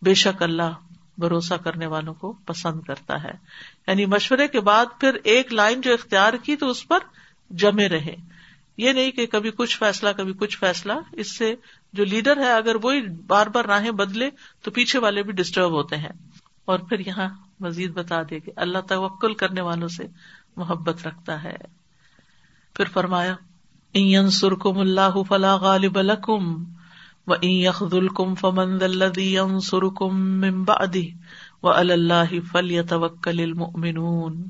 بے 0.02 0.14
شک 0.14 0.44
اللہ 0.44 0.72
بھروسہ 1.18 1.54
کرنے 1.54 1.86
والوں 1.86 2.14
کو 2.14 2.34
پسند 2.34 2.82
کرتا 2.82 3.24
ہے۔ 3.24 3.32
یعنی 3.88 4.06
مشورے 4.06 4.48
کے 4.48 4.60
بعد 4.60 4.86
پھر 5.00 5.14
ایک 5.24 5.54
لائن 5.54 5.82
جو 5.82 5.94
اختیار 5.94 6.34
کی 6.34 6.56
تو 6.56 6.70
اس 6.70 6.88
پر 6.88 7.00
جمے 7.50 7.90
رہے 7.90 8.16
یہ 8.78 8.94
نہیں 8.94 9.12
کہ 9.12 9.26
کبھی 9.26 9.52
کچھ 9.52 9.78
فیصلہ، 9.78 10.10
کبھی 10.18 10.34
کچھ 10.34 10.58
فیصلہ۔ 10.58 10.94
اس 11.12 11.38
سے 11.38 11.56
جو 11.94 12.06
لیڈر 12.06 12.38
ہے، 12.38 12.52
اگر 12.52 12.76
وہی 12.84 13.02
بار 13.02 13.48
بار 13.48 13.66
راہیں 13.66 13.92
بدلے، 13.92 14.30
تو 14.62 14.72
پیچھے 14.72 15.00
والے 15.00 15.24
بھی 15.24 15.32
ڈسٹرب 15.32 15.72
ہوتے 15.72 15.98
ہیں۔ 15.98 16.12
اور 16.66 16.80
پھر 16.80 17.00
یہاں 17.00 17.30
مزید 17.60 17.94
بتا 17.94 18.22
دے 18.30 18.40
کہ 18.40 18.52
اللہ 18.56 18.78
توکل 18.90 19.34
کرنے 19.34 19.62
والوں 19.62 19.88
سے 19.88 20.04
محبت 20.56 21.08
رکھتا 21.08 21.44
ہے۔ 21.44 21.56
پھر 22.74 22.86
فرمایا 22.86 23.36
سرکم 23.96 24.78
اللہ 24.78 25.22
فلاح 25.28 25.56
غالب 25.56 25.98
الکم 25.98 26.54
و 27.28 27.36
یخد 27.44 27.94
الکم 27.94 28.34
فمند 28.36 28.82
اللہ 28.82 29.60
سرکم 29.64 30.20
ممبادی 30.42 31.08
و 31.64 31.70
اللہ 31.70 32.34
فل 32.52 32.82
توکل 32.90 33.40
المؤمنون 33.40 34.44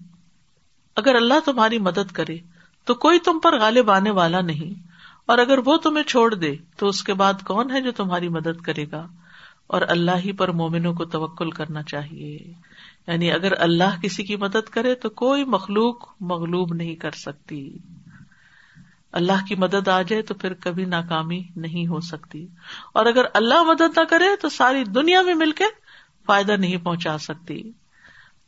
اگر 0.98 1.16
اللہ 1.16 1.46
تمہاری 1.46 1.80
مدد 1.80 2.12
کرے 2.12 2.38
تو 2.88 2.94
کوئی 2.94 3.20
تم 3.20 3.40
پر 3.40 3.60
غالب 3.60 3.92
آنے 3.92 4.12
والا 4.12 4.42
نہیں 4.42 4.74
اور 5.25 5.38
اگر 5.38 5.60
وہ 5.66 5.78
تمہیں 5.78 6.04
چھوڑ 6.04 6.34
دے 6.34 6.56
تو 6.78 6.88
اس 6.88 7.04
کے 7.04 7.14
بعد 7.14 7.44
کون 7.44 7.72
ہے 7.72 7.82
جو 7.82 7.92
تمہاری 7.92 8.30
مدد 8.30 8.62
کرے 8.62 8.86
گا 8.92 9.06
اور 9.68 9.82
اللہ 9.88 10.25
ہی 10.25 10.32
پر 10.32 10.52
مومنوں 10.54 10.94
کو 10.94 11.06
توکل 11.06 11.52
کرنا 11.52 11.84
چاہیے 11.84 12.38
یعنی 13.08 13.32
اگر 13.32 13.54
اللہ 13.60 14.02
کسی 14.02 14.24
کی 14.24 14.36
مدد 14.36 14.70
کرے 14.70 14.96
تو 14.96 15.10
کوئی 15.16 15.46
مخلوق 15.46 16.08
مغلوب 16.22 16.74
نہیں 16.74 16.96
کر 16.96 17.12
سکتی 17.18 17.62
اللہ 19.15 19.45
کی 19.48 19.55
مدد 19.55 19.88
آ 19.88 20.01
جائے 20.01 20.22
تو 20.22 20.34
پھر 20.34 20.53
کبھی 20.53 20.86
ناکامی 20.86 21.43
نہیں 21.55 21.88
ہو 21.88 22.00
سکتی۔ 22.00 22.48
اور 22.93 23.05
اگر 23.05 23.25
اللہ 23.34 23.63
مدد 23.63 23.98
نہ 23.98 24.03
کرے 24.03 24.36
تو 24.41 24.50
ساری 24.50 24.84
دنیا 24.84 25.22
میں 25.22 25.34
مل 25.34 25.51
کے 25.51 25.63
فائدہ 26.25 26.51
نہیں 26.51 26.77
پہنچا 26.77 27.17
سکتی۔ 27.17 27.72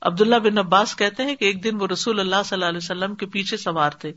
عبداللہ 0.02 0.36
بن 0.36 0.58
عباس 0.58 0.96
کہتے 0.96 1.24
ہیں 1.24 1.36
کہ 1.36 1.46
ایک 1.46 1.64
دن 1.64 1.82
وہ 1.82 1.88
رسول 1.88 2.20
اللہ 2.20 2.36
صلی 2.46 2.56
اللہ 2.56 2.66
علیہ 2.66 2.78
وسلم 2.78 3.16
کے 3.16 3.26
پیچھے 3.26 3.58
سوار 3.58 3.92
تھے۔ 3.92 4.14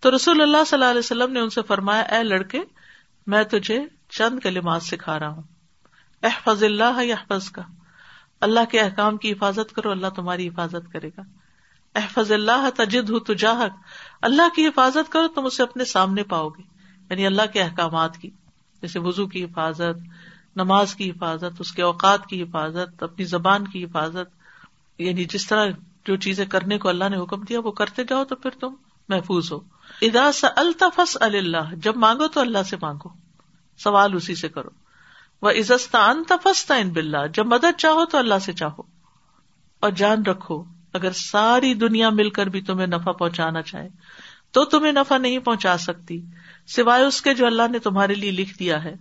تو 0.00 0.16
رسول 0.16 0.42
اللہ 0.42 0.64
صلی 0.66 0.76
اللہ 0.76 0.90
علیہ 0.90 0.98
وسلم 0.98 1.32
نے 1.32 1.40
ان 1.40 1.50
سے 1.50 1.62
فرمایا، 1.62 2.02
اے 2.02 2.22
لڑکے، 2.22 2.60
میں 3.26 3.44
تجھے 3.44 3.80
چند 4.08 4.40
کلمات 4.40 4.82
سکھا 4.82 5.18
رہا 5.18 5.28
ہوں۔ 5.28 5.42
احفظ 6.22 6.62
اللہ 6.62 7.12
احفظ 7.12 7.50
کا 7.50 7.62
اللہ 8.40 8.60
کے 8.70 8.80
احکام 8.80 9.16
کی 9.16 9.32
حفاظت 9.32 9.72
کرو، 9.72 9.90
اللہ 9.90 10.06
تمہاری 10.06 10.48
حفاظت 10.48 10.92
کرے 10.92 11.08
گا۔ 11.08 11.22
احفظ 11.96 12.32
اللہ 12.32 12.68
تجد 12.76 13.10
ہو 13.10 13.18
تجاہک، 13.18 13.72
اللہ 14.22 14.56
کی 14.56 14.66
حفاظت 14.66 15.12
کرو، 15.12 15.28
تم 15.28 15.46
اسے 15.46 15.62
اپنے 15.62 15.84
سامنے 15.84 16.22
پاؤ 16.22 16.48
گے۔ 16.48 16.62
یعنی 17.10 17.26
اللہ 17.26 17.42
کے 17.52 17.62
احکامات 17.62 18.18
کی، 18.18 18.30
جیسے 18.82 18.98
وزو 18.98 19.26
کی 19.26 19.44
حفاظت، 19.44 20.08
نماز 20.56 20.94
کی 20.94 21.10
حفاظت، 21.10 21.56
اس 21.58 21.72
کے 21.72 21.82
اوقات 21.82 22.26
کی 22.26 22.42
حفاظت، 22.42 23.02
اپنی 23.02 23.24
زبان 23.24 23.68
کی 23.68 23.84
حفاظت۔ 23.84 24.36
یعنی 24.98 25.24
جس 25.24 25.46
طرح 25.46 25.66
جو 26.06 26.16
چیزیں 26.16 26.46
کرنے 26.46 26.78
کو 26.78 26.88
اللہ 26.88 27.08
نے 27.08 27.16
حکم 27.16 27.42
دیا، 27.42 27.60
وہ 27.60 27.70
کرتے 27.70 28.04
جاؤ 28.04 28.24
تو 28.24 28.36
پھر 28.36 28.50
تم 28.50 28.74
محفوظ 29.08 29.52
ہو۔ 29.52 29.58
ادا 30.02 30.30
الطفس 30.56 31.16
اللہ، 31.20 31.74
جب 31.76 31.96
مانگو 31.96 32.28
تو 32.28 32.40
اللہ 32.40 32.62
سے 32.62 32.76
مانگو۔ 32.82 33.08
سوال 33.78 34.14
اسی 34.14 34.34
سے 34.34 34.48
کرو۔ 34.48 34.68
وہ 35.42 35.50
عزستان 35.50 36.24
تفستا 36.28 36.74
ان 36.74 36.88
بلّہ 36.88 37.26
جب 37.34 37.46
مدد 37.46 37.78
چاہو 37.78 38.04
تو 38.04 38.18
اللہ 38.18 38.38
سے 38.42 38.52
چاہو۔ 38.52 38.82
اور 39.80 39.90
جان 39.90 40.22
رکھو 40.26 40.64
اگر 40.96 41.12
ساری 41.12 41.74
دنیا 41.74 42.10
مل 42.10 42.30
کر 42.30 42.46
بھی 42.46 42.60
تمہیں 42.60 42.86
نفع 42.86 43.12
پہنچانا 43.12 43.62
چاہے، 43.62 43.88
تو 44.50 44.64
تمہیں 44.64 44.92
نفع 44.92 45.18
نہیں 45.18 45.38
پہنچا 45.38 45.76
سکتی۔ 45.76 46.22
سوائے 46.66 47.04
اس 47.04 47.22
کے 47.22 47.34
جو 47.34 47.46
اللہ 47.46 47.68
نے 47.68 47.78
تمہارے 47.78 48.14
لیے 48.14 48.30
لکھ 48.30 48.58
دیا 48.58 48.84
ہے۔ 48.84 48.94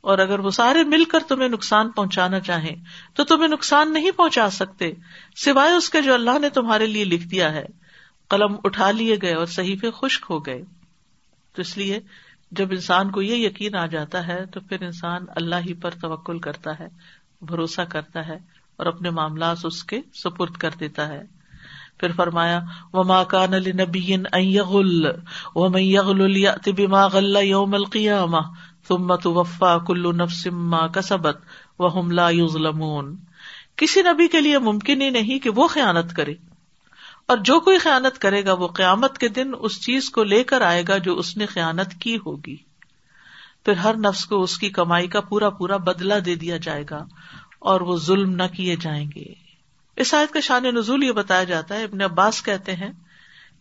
اور 0.00 0.18
اگر 0.18 0.38
وہ 0.38 0.50
سارے 0.50 0.84
مل 0.84 1.04
کر 1.04 1.18
تمہیں 1.28 1.48
نقصان 1.48 1.90
پہنچانا 1.90 2.40
چاہیں، 2.40 2.76
تو 3.14 3.24
تمہیں 3.24 3.48
نقصان 3.48 3.92
نہیں 3.92 4.10
پہنچا 4.10 4.50
سکتے۔ 4.50 4.92
سوائے 5.36 5.72
اس 5.72 5.90
کے 5.90 6.02
جو 6.02 6.14
اللہ 6.14 6.38
نے 6.38 6.48
تمہارے 6.48 6.86
لیے 6.86 7.04
لکھ 7.04 7.28
دیا 7.28 7.52
ہے۔ 7.52 7.66
قلم 8.28 8.56
اٹھا 8.64 8.90
لیے 8.90 9.16
گئے 9.22 9.34
اور 9.34 9.46
صحیح 9.46 9.76
خشک 10.02 10.26
ہو 10.30 10.46
گئے۔ 10.46 10.62
تو 11.54 11.62
اس 11.62 11.78
لیے 11.78 12.00
جب 12.50 12.68
انسان 12.70 13.10
کو 13.10 13.22
یہ 13.22 13.46
یقین 13.46 13.74
آ 13.74 13.86
جاتا 13.86 14.26
ہے، 14.26 14.46
تو 14.46 14.60
پھر 14.60 14.82
انسان 14.82 15.24
اللہ 15.36 15.54
ہی 15.54 15.74
پر 15.74 15.90
توکل 15.90 16.38
کرتا 16.38 16.78
ہے، 16.78 16.88
بھروسہ 17.42 17.80
کرتا 17.80 18.28
ہے۔ 18.28 18.59
اور 18.80 18.86
اپنے 18.86 19.10
معاملات 19.10 19.56
اس 19.64 19.84
کے 19.84 20.00
سپرد 20.14 20.52
کر 20.52 20.70
دیتا 20.80 21.08
ہے۔ 21.08 21.22
پھر 21.98 22.12
فرمایا 22.12 22.60
وہ 22.92 23.02
ماں 23.02 23.24
کان 23.24 23.54
علی 23.54 23.72
نبی 23.72 24.16
وہ 25.54 25.68
میں 25.68 27.06
غل 27.12 27.36
یوم 27.42 27.74
القیامہ 27.74 28.40
تمت 28.88 29.26
وفا 29.26 29.78
کلو 29.78 30.12
نفسما 30.12 30.86
کسبت 30.86 31.38
وہ 31.78 31.88
حملہ 31.94 32.30
یوزلمون 32.30 33.16
کسی 33.76 34.02
نبی 34.02 34.28
کے 34.28 34.40
لیے 34.40 34.58
ممکن 34.58 35.02
ہی 35.02 35.10
نہیں 35.10 35.38
کہ 35.38 35.50
وہ 35.50 35.68
خیانت 35.68 36.16
کرے۔ 36.16 36.34
اور 37.26 37.36
جو 37.36 37.60
کوئی 37.60 37.78
خیانت 37.78 38.18
کرے 38.18 38.44
گا، 38.44 38.52
وہ 38.52 38.68
قیامت 38.68 39.18
کے 39.18 39.28
دن 39.28 39.50
اس 39.60 39.80
چیز 39.80 40.10
کو 40.10 40.24
لے 40.24 40.44
کر 40.44 40.60
آئے 40.60 40.84
گا 40.88 40.98
جو 40.98 41.18
اس 41.18 41.36
نے 41.36 41.46
خیانت 41.46 41.94
کی 42.00 42.16
ہوگی۔ 42.16 42.56
پھر 43.64 43.72
ہر 43.72 43.96
نفس 43.96 44.24
کو 44.24 44.42
اس 44.42 44.58
کی 44.58 44.68
کمائی 44.68 45.08
کا 45.08 45.20
پورا 45.20 45.50
پورا 45.50 45.76
بدلا 45.76 46.14
دے 46.26 46.34
دیا 46.34 46.56
جائے 46.56 46.84
گا۔ 46.90 47.04
اور 47.60 47.80
وہ 47.80 47.96
ظلم 47.96 48.30
نہ 48.30 48.42
کیے 48.56 48.76
جائیں 48.76 49.10
گے۔ 49.16 49.24
اس 49.96 50.14
آیت 50.14 50.32
کا 50.32 50.40
شان 50.40 50.62
نزول 50.62 51.04
یہ 51.04 51.12
بتایا 51.12 51.44
جاتا 51.44 51.74
ہے، 51.74 51.84
ابن 51.84 52.02
عباس 52.02 52.42
کہتے 52.42 52.74
ہیں 52.74 52.92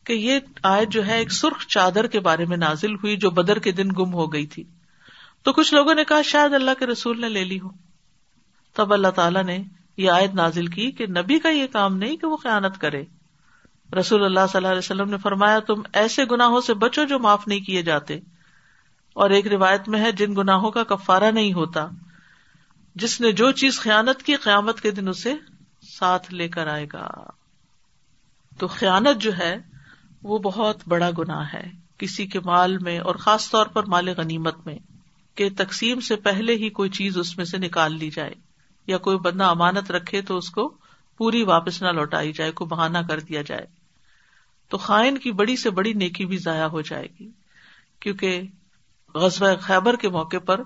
کہ 0.03 0.13
یہ 0.13 0.39
آیت 0.63 0.89
جو 0.89 1.06
ہے 1.06 1.18
ایک 1.18 1.32
سرخ 1.32 1.65
چادر 1.65 2.08
کے 2.08 2.20
بارے 2.20 2.46
میں 2.46 2.58
نازل 2.58 2.96
ہوئی 2.96 3.18
جو 3.18 3.29
بدر 3.29 3.60
کے 3.60 3.72
دن 3.72 3.89
گم 3.89 4.13
ہو 4.13 4.34
گئی 4.34 4.46
تھی۔ 4.46 4.63
تو 5.44 5.53
کچھ 5.53 5.74
لوگوں 5.74 5.96
نے 5.96 6.03
کہا، 6.03 6.22
شاید 6.22 6.53
اللہ 6.53 6.72
کے 6.79 6.86
رسول 6.86 7.22
نے 7.22 7.29
لے 7.29 7.44
لی 7.44 7.60
ہو۔ 7.60 7.70
تب 8.74 8.94
اللہ 8.94 9.08
تعالیٰ 9.08 9.44
نے 9.44 9.63
یہ 9.98 10.12
آیت 10.12 10.34
نازل 10.34 10.68
کی 10.68 10.91
کہ 10.91 11.06
نبی 11.08 11.39
کا 11.39 11.50
یہ 11.50 11.68
کام 11.68 11.98
نہیں 11.98 12.18
کہ 12.18 12.27
وہ 12.27 12.38
خیانت 12.38 12.82
کرے۔ 12.82 13.03
رسول 14.00 14.25
اللہ 14.25 14.39
صلی 14.39 14.58
اللہ 14.58 14.68
علیہ 14.68 14.77
وسلم 14.77 15.10
نے 15.10 15.18
فرمایا، 15.18 15.60
تم 15.60 15.82
ایسے 15.94 16.25
گناہوں 16.32 16.62
سے 16.62 16.74
بچو 16.74 17.03
جو 17.03 17.20
معاف 17.20 17.48
نہیں 17.48 17.60
کیے 17.60 17.82
جاتے۔ 17.82 18.20
اور 19.13 19.29
ایک 19.29 19.48
روایت 19.48 19.89
میں 19.89 20.00
ہے، 20.00 20.12
جن 20.12 20.36
گناہوں 20.36 20.72
کا 20.72 20.84
کفارا 20.84 21.32
نہیں 21.32 21.53
ہوتا 21.53 21.88
جس 23.00 23.22
نے 23.22 23.32
جو 23.32 23.51
چیز 23.51 23.79
خیانت 23.79 24.24
کی 24.24 24.36
قیامت 24.36 24.82
کے 24.82 24.91
دن 24.91 25.08
اسے 25.08 25.34
ساتھ 25.82 26.34
لے 26.34 26.48
کر 26.48 26.68
آئے 26.68 26.86
گا۔ 26.94 27.10
تو 28.58 28.68
خیانت 28.68 29.22
جو 29.22 29.38
ہے، 29.38 29.58
وہ 30.24 30.39
بہت 30.39 30.77
بڑا 30.88 31.10
گناہ 31.18 31.48
ہے۔ 31.53 31.72
کسی 31.98 32.27
کے 32.27 32.39
مال 32.39 32.77
میں 32.77 33.00
اور 33.00 33.15
خاص 33.15 33.50
طور 33.50 33.65
پر 33.65 33.84
مال 33.84 34.10
غنیمت 34.18 34.68
میں، 34.68 34.75
کہ 35.36 35.50
تقسیم 35.58 36.00
سے 36.00 36.15
پہلے 36.15 36.56
ہی 36.56 36.70
کوئی 36.70 36.89
چیز 36.89 37.18
اس 37.18 37.38
میں 37.38 37.46
سے 37.46 37.58
نکال 37.58 37.98
لی 37.98 38.10
جائے 38.10 38.32
یا 38.88 38.98
کوئی 38.98 39.18
بندہ 39.18 39.44
امانت 39.44 39.91
رکھے 39.91 40.22
تو 40.22 40.38
اس 40.38 40.50
کو 40.50 40.77
پوری 41.18 41.44
واپس 41.44 41.82
نہ 41.82 41.88
لوٹائی 41.88 42.34
جائے، 42.34 42.51
کو 42.51 42.65
بہانا 42.65 43.01
کر 43.01 43.20
دیا 43.20 43.41
جائے۔ 43.41 43.65
تو 44.70 44.77
خائن 44.77 45.18
کی 45.18 45.32
بڑی 45.32 45.56
سے 45.56 45.70
بڑی 45.70 45.94
نیکی 45.94 46.25
بھی 46.25 46.38
ضائع 46.38 46.65
ہو 46.65 46.82
جائے 46.82 47.08
گی، 47.20 47.29
کیونکہ 48.00 48.41
غزب 49.15 49.46
خیبر 49.62 49.96
کے 49.96 50.10
موقع 50.10 50.39
پر 50.46 50.62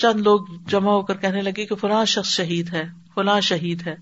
چند 0.00 0.20
لوگ 0.20 0.40
جمع 0.68 0.90
ہو 0.90 1.02
کر 1.02 1.16
کہنے 1.16 1.42
لگے 1.42 1.66
کہ 1.66 1.74
فلاں 1.74 2.04
شخص 2.04 2.28
شہید 2.28 2.74
ہے، 2.74 2.84
فلاں 3.14 3.40
شہید 3.40 3.86
ہے۔ 3.86 3.94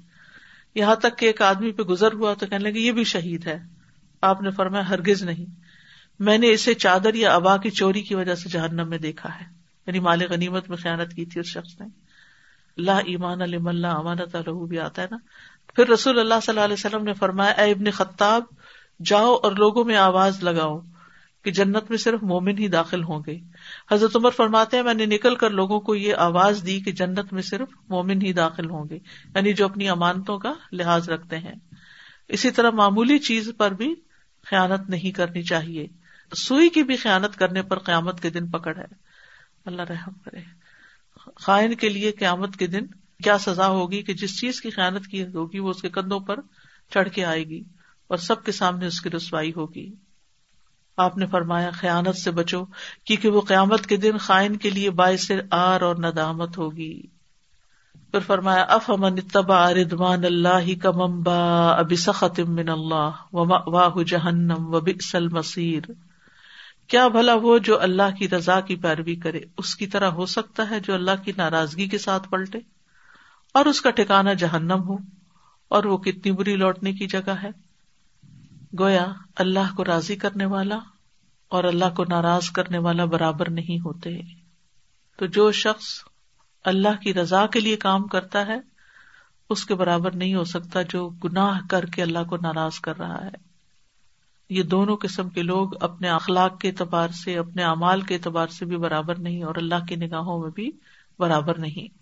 یہاں 0.74 0.94
تک 0.94 1.18
کہ 1.18 1.26
ایک 1.26 1.42
آدمی 1.42 1.72
پہ 1.72 1.82
گزر 1.82 2.12
ہوا 2.12 2.34
تو 2.34 2.46
کہنے 2.46 2.70
لگے، 2.70 2.80
یہ 2.80 2.92
بھی 2.92 3.04
شہید 3.04 3.46
ہے۔ 3.46 3.58
آپ 4.22 4.42
نے 4.42 4.50
فرمایا، 4.50 4.88
ہرگز 4.88 5.22
نہیں۔ 5.22 5.60
میں 6.18 6.38
نے 6.38 6.50
اسے 6.50 6.74
چادر 6.74 7.14
یا 7.14 7.34
ابا 7.34 7.56
کی 7.56 7.70
چوری 7.70 8.02
کی 8.02 8.14
وجہ 8.14 8.34
سے 8.34 8.48
جہنم 8.48 8.88
میں 8.88 8.98
دیکھا 8.98 9.28
ہے۔ 9.40 9.44
یعنی 9.86 10.00
مال 10.00 10.20
غنیمت 10.30 10.68
میں 10.68 10.76
خیالت 10.76 11.14
کی 11.14 11.24
تھی 11.24 11.40
اس 11.40 11.46
شخص 11.46 11.80
نے۔ 11.80 11.86
اللہ 12.76 12.90
ایمان 12.90 13.42
علم 13.42 13.68
اللہ 13.68 13.86
امانت 13.86 14.34
الح 14.34 14.66
بھی 14.68 14.78
آتا 14.78 15.02
ہے 15.02 15.06
نا۔ 15.10 15.16
پھر 15.74 15.88
رسول 15.88 16.18
اللہ 16.18 16.34
صلی 16.42 16.52
اللہ 16.52 16.64
علیہ 16.64 16.76
وسلم 16.78 17.04
نے 17.04 17.12
فرمایا، 17.12 17.50
اے 17.50 17.70
ابن 17.70 17.90
خطاب، 17.90 18.42
جاؤ 19.04 19.34
اور 19.34 19.52
لوگوں 19.52 19.84
میں 19.84 19.96
آواز 19.96 20.42
لگاؤ۔ 20.42 20.80
کہ 21.44 21.50
جنت 21.50 21.84
میں 21.88 21.98
صرف 21.98 22.22
مومن 22.22 22.58
ہی 22.58 22.68
داخل 22.68 23.02
ہوں 23.02 23.22
گے۔ 23.26 23.38
حضرت 23.90 24.16
عمر 24.16 24.30
فرماتے 24.30 24.76
ہیں، 24.76 24.84
میں 24.84 24.94
نے 24.94 25.06
نکل 25.06 25.34
کر 25.34 25.50
لوگوں 25.50 25.80
کو 25.80 25.94
یہ 25.94 26.14
آواز 26.14 26.62
دی 26.66 26.80
کہ 26.80 26.92
جنت 26.92 27.32
میں 27.32 27.42
صرف 27.42 27.68
مومن 27.88 28.22
ہی 28.22 28.32
داخل 28.32 28.70
ہوں 28.70 28.84
گے۔ 28.90 28.98
یعنی 29.34 29.52
جو 29.52 29.64
اپنی 29.64 29.88
امانتوں 29.88 30.38
کا 30.38 30.52
لحاظ 30.72 31.10
رکھتے 31.10 31.38
ہیں۔ 31.38 31.54
اسی 32.28 32.50
طرح 32.50 32.70
معمولی 32.70 33.18
چیز 33.18 33.50
پر 33.58 33.70
بھی 33.70 33.94
خیالت 34.44 34.90
نہیں 34.90 35.12
کرنی 35.12 35.42
چاہیے۔ 35.42 35.86
سوئی 36.36 36.68
کی 36.68 36.82
بھی 36.82 36.96
خیالت 36.96 37.36
کرنے 37.36 37.62
پر 37.62 37.78
قیامت 37.78 38.22
کے 38.22 38.30
دن 38.30 38.50
پکڑ 38.50 38.78
ہے۔ 38.78 38.94
اللہ 39.64 39.82
رحم 39.82 40.12
کرے۔ 40.24 40.40
خائن 41.40 41.74
کے 41.74 41.88
لیے 41.88 42.12
قیامت 42.12 42.56
کے 42.56 42.66
دن 42.66 42.86
کیا 43.24 43.38
سزا 43.38 43.68
ہوگی 43.68 44.02
کہ 44.02 44.14
جس 44.14 44.40
چیز 44.40 44.60
کی 44.60 44.70
خیالت 44.70 45.06
کی 45.06 45.22
ہوگی 45.22 45.58
وہ 45.58 45.70
اس 45.70 45.82
کے 45.82 45.88
کندھوں 45.88 46.20
پر 46.20 46.40
چڑھ 46.90 47.08
کے 47.08 47.24
آئے 47.24 47.44
گی 47.44 47.60
اور 48.08 48.16
سب 48.16 48.44
کے 48.44 48.52
سامنے 48.52 48.86
اس 48.86 49.00
کی 49.00 49.10
رسوائی 49.10 49.52
ہوگی۔ 49.56 49.94
آپ 50.98 51.16
نے 51.18 51.26
فرمایا، 51.26 51.70
خیانت 51.70 52.16
سے 52.16 52.30
بچو، 52.30 52.64
کیونکہ 53.04 53.28
وہ 53.28 53.40
قیامت 53.40 53.86
کے 53.86 53.96
دن 53.96 54.18
خائن 54.18 54.56
کے 54.56 54.70
لیے 54.70 54.90
باعث 54.94 55.30
آر 55.50 55.80
اور 55.80 55.96
ندامت 55.98 56.58
ہوگی۔ 56.58 57.00
پھر 58.12 58.20
فرمایا 58.20 58.62
اف 58.70 58.90
امن 58.90 59.20
تبا 59.32 59.62
ردوان 59.74 60.24
اللہ 60.24 60.68
کا 60.82 60.90
ممبا 60.90 61.68
ابی 61.70 61.96
سخت 61.96 62.40
من 62.48 62.68
اللہ 62.68 63.34
واہ 63.34 64.02
جہنم 64.02 64.74
و 64.74 64.80
بسل 64.80 65.28
مسیر 65.28 65.90
کیا 66.88 67.06
بھلا 67.08 67.34
وہ 67.42 67.58
جو 67.58 67.80
اللہ 67.80 68.16
کی 68.18 68.28
رضا 68.28 68.60
کی 68.60 68.76
پیروی 68.76 69.14
کرے، 69.16 69.40
اس 69.58 69.74
کی 69.76 69.86
طرح 69.86 70.10
ہو 70.10 70.26
سکتا 70.26 70.68
ہے 70.70 70.80
جو 70.80 70.94
اللہ 70.94 71.22
کی 71.24 71.32
ناراضگی 71.36 71.86
کے 71.86 71.98
ساتھ 71.98 72.28
پلٹے؟ 72.28 72.58
اور 73.54 73.66
اس 73.66 73.80
کا 73.80 73.90
ٹھکانا 73.90 74.32
جہنم 74.32 74.88
ہو، 74.88 74.96
اور 75.70 75.84
وہ 75.84 75.96
کتنی 75.98 76.32
بری 76.32 76.56
لوٹنے 76.56 76.92
کی 76.92 77.06
جگہ 77.06 77.34
ہے؟ 77.42 77.50
گویا 78.78 79.06
اللہ 79.36 79.74
کو 79.76 79.84
راضی 79.84 80.16
کرنے 80.16 80.44
والا 80.44 80.78
اور 81.48 81.64
اللہ 81.64 81.94
کو 81.96 82.04
ناراض 82.08 82.50
کرنے 82.50 82.78
والا 82.78 83.04
برابر 83.04 83.50
نہیں 83.50 83.80
ہوتے۔ 83.84 84.20
تو 85.16 85.26
جو 85.26 85.52
شخص 85.52 86.04
اللہ 86.64 87.02
کی 87.02 87.14
رضا 87.14 87.46
کے 87.46 87.60
لیے 87.60 87.76
کام 87.76 88.06
کرتا 88.06 88.46
ہے، 88.46 88.60
اس 89.50 89.64
کے 89.64 89.74
برابر 89.74 90.14
نہیں 90.14 90.34
ہو 90.34 90.44
سکتا 90.44 90.82
جو 90.82 91.08
گناہ 91.08 91.60
کر 91.70 91.84
کے 91.84 92.02
اللہ 92.02 92.18
کو 92.28 92.36
ناراض 92.36 92.80
کر 92.80 92.98
رہا 92.98 93.24
ہے۔ 93.24 93.48
یہ 94.50 94.62
دونوں 94.62 94.96
قسم 94.96 95.28
کے 95.28 95.42
لوگ 95.42 95.82
اپنے 95.82 96.08
اخلاق 96.08 96.60
کے 96.60 96.68
اعتبار 96.68 97.08
سے، 97.08 97.38
اپنے 97.38 97.62
اعمال 97.62 98.00
کے 98.00 98.14
اعتبار 98.14 98.46
سے 98.46 98.64
بھی 98.64 98.76
برابر 98.76 99.18
نہیں 99.18 99.42
اور 99.42 99.54
اللہ 99.54 99.84
کی 99.88 99.96
نگاہوں 99.96 100.42
میں 100.42 100.50
بھی 100.50 100.70
برابر 101.18 101.58
نہیں۔ 101.58 101.98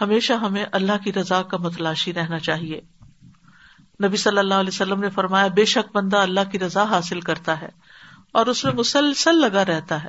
ہمیشہ 0.00 0.32
ہمیں 0.32 0.64
اللہ 0.72 1.04
کی 1.04 1.12
رضا 1.12 1.42
کا 1.42 1.56
متلاشی 1.56 2.14
رہنا 2.14 2.38
چاہیے۔ 2.38 2.80
نبی 4.04 4.16
صلی 4.16 4.38
اللہ 4.38 4.54
علیہ 4.54 4.70
وسلم 4.72 5.00
نے 5.00 5.10
فرمایا، 5.10 5.46
بے 5.46 5.64
شک 5.64 5.96
بندہ 5.96 6.16
اللہ 6.16 6.40
کی 6.52 6.58
رضا 6.58 6.82
حاصل 6.82 7.20
کرتا 7.20 7.60
ہے 7.60 7.68
اور 8.32 8.46
اس 8.46 8.64
میں 8.64 8.72
مسلسل 8.72 9.34
لگا 9.34 9.64
رہتا 9.64 10.04
ہے۔ 10.04 10.08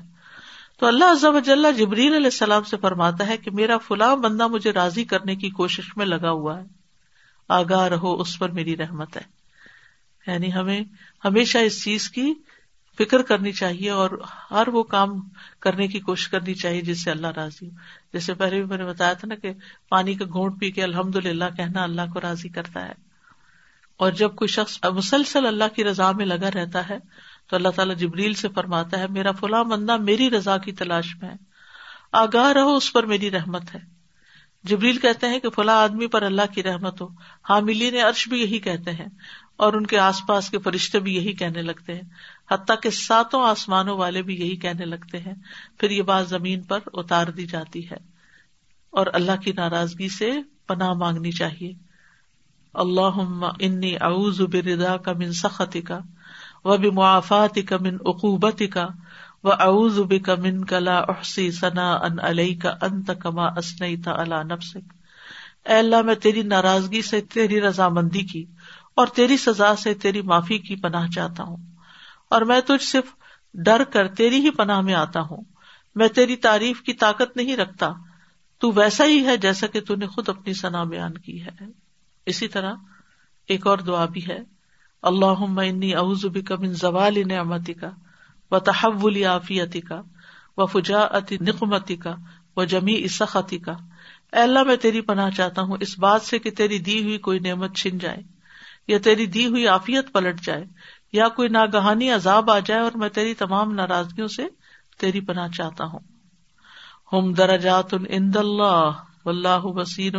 تو 0.80 0.86
اللہ 0.86 1.06
عزب 1.06 1.46
جبریل 1.78 2.14
علیہ 2.14 2.26
السلام 2.26 2.64
سے 2.64 2.78
فرماتا 2.78 3.28
ہے 3.28 3.38
کہ 3.38 3.52
میرا 3.52 3.78
فلاں 3.78 4.16
بندہ 4.16 4.48
مجھے 4.48 4.72
راضی 4.72 5.04
کرنے 5.04 5.36
کی 5.36 5.50
کوشش 5.50 5.98
میں 5.98 6.06
لگا 6.06 6.32
ہوا 6.32 6.60
ہے۔ 6.60 6.64
آگاہ 7.50 7.88
رہو، 7.88 8.22
اس 8.22 8.40
پر 8.40 8.52
میری 8.52 8.78
رحمت 8.78 9.18
ہے۔ 9.18 9.38
یعنی 10.32 10.54
ہمیں 10.54 10.82
ہمیشہ 11.26 11.58
اس 11.58 11.84
چیز 11.84 12.10
کی 12.10 12.34
فکر 12.98 13.22
کرنی 13.22 13.52
چاہیے 13.52 13.90
اور 13.90 14.10
ہر 14.52 14.68
وہ 14.68 14.84
کام 14.84 15.10
کرنے 15.60 15.88
کی 15.88 16.00
کوشش 16.00 16.28
کرنی 16.28 16.54
چاہیے 16.54 16.82
جس 16.82 17.04
سے 17.04 17.12
اللہ 17.12 17.28
راضی 17.28 17.66
ہو۔ 17.66 17.76
جیسے 18.14 18.34
پہلے 18.34 18.56
بھی 18.56 18.66
میں 18.66 18.78
نے 18.78 18.86
بتایا 18.86 19.14
تھا 19.14 19.28
نا 19.28 19.36
کہ 19.36 19.52
پانی 19.90 20.14
کا 20.14 20.26
گھونٹ 20.26 20.60
پی 20.60 20.72
کے 20.72 20.84
الحمد 20.84 21.16
للہ 21.16 21.46
کہنا 21.58 21.84
اللہ 21.84 22.02
کو 22.14 22.22
راضی 22.22 22.50
کرتا 22.50 22.86
ہے۔ 22.86 23.07
اور 23.98 24.12
جب 24.12 24.36
کوئی 24.36 24.48
شخص 24.48 24.86
مسلسل 24.86 25.46
اللہ 25.46 25.64
کی 25.76 25.84
رضا 25.84 26.12
میں 26.12 26.26
لگا 26.26 26.50
رہتا 26.52 26.90
ہے 26.90 26.98
تو 27.50 27.56
اللہ 27.56 27.70
تعالیٰ 27.70 27.96
جبریل 27.96 28.34
سے 28.34 28.48
فرماتا 28.50 29.00
ہے، 29.00 29.08
میرا 29.08 29.32
فلاں 29.32 29.64
بندہ 29.64 29.98
میری 29.98 30.30
رضا 30.30 30.58
کی 30.58 30.72
تلاش 30.72 31.16
میں 31.22 31.30
ہے۔ 31.30 31.36
آگاہ 32.12 32.52
رہو، 32.52 32.76
اس 32.76 32.94
پر 32.94 33.06
میری 33.06 33.32
رحمت 33.32 33.76
ہے۔ 33.76 33.80
جبریل 34.64 34.98
کہتے 34.98 35.28
ہیں 35.28 35.40
کہ 35.40 35.50
فلاں 35.50 35.76
آدمی 35.76 36.08
پر 36.08 36.22
اللہ 36.22 36.42
کی 36.54 36.64
رحمت 36.64 37.02
ہو۔ 37.02 37.08
حاملی 37.50 37.90
نے 37.90 38.02
عرش 38.02 38.28
بھی 38.28 38.42
یہی 38.42 38.60
کہتے 38.60 38.92
ہیں 38.92 39.08
اور 39.58 39.74
ان 39.74 39.86
کے 39.86 40.00
آس 40.00 40.22
پاس 40.28 40.50
کے 40.50 40.60
فرشتے 40.60 41.00
بھی 41.00 41.16
یہی 41.16 41.34
کہنے 41.34 41.62
لگتے 41.62 41.94
ہیں۔ 41.94 42.02
حتیٰ 42.52 42.76
کہ 42.84 42.90
ساتوں 42.90 43.44
آسمانوں 43.44 43.98
والے 43.98 44.22
بھی 44.22 44.36
یہی 44.36 44.56
کہنے 44.56 44.86
لگتے 44.86 45.18
ہیں۔ 45.18 45.34
پھر 45.80 45.90
یہ 45.90 46.02
بات 46.02 46.30
زمین 46.30 46.64
پر 46.64 46.80
اتار 46.94 47.28
دی 47.28 47.46
جاتی 47.46 47.90
ہے۔ 47.92 47.98
اور 48.90 49.08
اللہ 49.14 49.42
کی 49.44 49.52
ناراضگی 49.52 50.10
سے 50.10 50.32
پناہ 50.68 50.94
مانگنی 50.94 51.32
چاہیے۔ 51.32 51.87
اللہ 52.78 53.44
انی 53.60 53.96
اعوذ 53.96 54.42
بردا 54.42 54.98
کا 54.98 55.14
من 55.14 55.32
سختی 55.32 55.82
کا 55.82 56.00
و 56.66 56.78
بھی 56.78 56.90
معافات 56.90 57.60
کا 57.70 57.78
من 57.82 57.96
عقوبت 58.06 58.62
کا 58.72 58.88
و 59.44 59.52
اعوذ 59.52 60.00
بک 60.00 60.30
من 60.30 60.66
کلا 60.66 60.98
احسی 60.98 61.52
ثنا 61.52 61.94
ان 61.94 62.20
علیہ 62.20 62.60
کا 62.60 62.74
انت 62.82 63.12
کما 63.20 63.46
اسنیت 63.46 64.08
علی 64.08 64.44
نفسک۔ 64.44 64.94
اے 65.66 65.74
اللہ، 65.74 66.02
میں 66.02 66.16
تیری 66.16 66.42
ناراضگی 66.42 67.02
سے 67.02 67.22
تیری 67.22 67.62
رضامندی 67.62 68.22
کی 68.22 68.46
اور 68.96 69.08
تیری 69.08 69.38
سزا 69.38 69.76
سے 69.76 69.94
تیری 69.94 70.22
معافی 70.22 70.58
کی 70.58 70.76
پناہ 70.76 71.08
چاہتا 71.08 71.44
ہوں۔ 71.44 71.58
اور 72.30 72.42
میں 72.42 72.62
تجھ 72.62 72.84
صرف 72.84 73.06
ڈر 73.54 73.84
کر 73.84 74.08
تیری 74.08 74.40
ہی 74.40 74.50
پناہ 74.50 74.82
میں 74.82 74.94
آتا 74.94 75.22
ہوں۔ 75.22 75.44
میں 75.96 76.08
تیری 76.08 76.36
تعریف 76.36 76.82
کی 76.82 76.94
طاقت 76.94 77.38
نہیں 77.38 77.58
رکھتا۔ 77.58 77.92
تو 78.60 78.72
ویسا 78.72 79.06
ہی 79.06 79.26
ہے 79.26 79.38
جیسا 79.38 79.68
کہ 79.68 79.80
نے 79.98 80.08
خود 80.08 80.30
اپنی 80.30 80.54
سنا 80.54 80.84
بیان 80.84 81.14
کی 81.14 81.46
ہے۔ 81.46 81.87
اسی 82.28 82.48
طرح 82.48 82.74
ایک 83.50 83.68
اور 83.68 83.78
دعا 83.88 84.06
بھی 84.14 84.28
ہے 84.28 84.38
اللہ 85.04 85.44
اعوذ 85.96 86.26
کا 86.46 86.56
من 86.60 86.74
زوال 86.76 87.22
نعمتی 87.28 87.74
کا 87.74 87.90
و 88.52 88.60
تحول 88.62 89.24
عافیتی 89.26 89.82
کا 89.82 90.02
و 90.58 90.66
فجا 90.66 91.02
نقمتی 91.42 91.96
کا 91.96 92.16
و 92.58 92.64
جمی 92.66 92.96
اسختی 93.04 93.58
کا 93.58 93.76
اللہ، 94.34 94.64
میں 94.64 94.76
تیری 94.76 95.02
پناہ 95.02 95.30
چاہتا 95.30 95.62
ہوں، 95.62 95.78
اس 95.80 95.98
بات 96.00 96.22
سے 96.22 96.40
کہ 96.40 96.52
تیری 96.52 96.78
دی 96.80 97.02
ہوئی 97.04 97.18
کوئی 97.26 97.40
نعمت 97.40 97.76
چھن 97.76 97.98
جائے 97.98 98.22
یا 98.88 98.98
تیری 99.04 99.26
دی 99.26 99.46
ہوئی 99.46 99.68
آفیت 99.68 100.12
پلٹ 100.14 100.42
جائے 100.42 100.64
یا 101.14 101.28
کوئی 101.36 101.50
ناگہانی 101.50 102.10
عذاب 102.12 102.52
آ 102.52 102.58
جائے، 102.60 102.82
اور 102.82 102.92
میں 102.96 103.10
تیری 103.10 103.34
تمام 103.34 103.74
ناراضگیوں 103.74 104.28
سے 104.28 104.48
تیری 105.00 105.22
پناہ 105.22 105.48
چاہتا 105.58 105.86
ہوں۔ 105.86 106.04
ہم 107.14 107.32
درجات 107.34 107.94
اللہ 107.94 109.04
اللہ 109.26 109.66
وسیر 109.78 110.16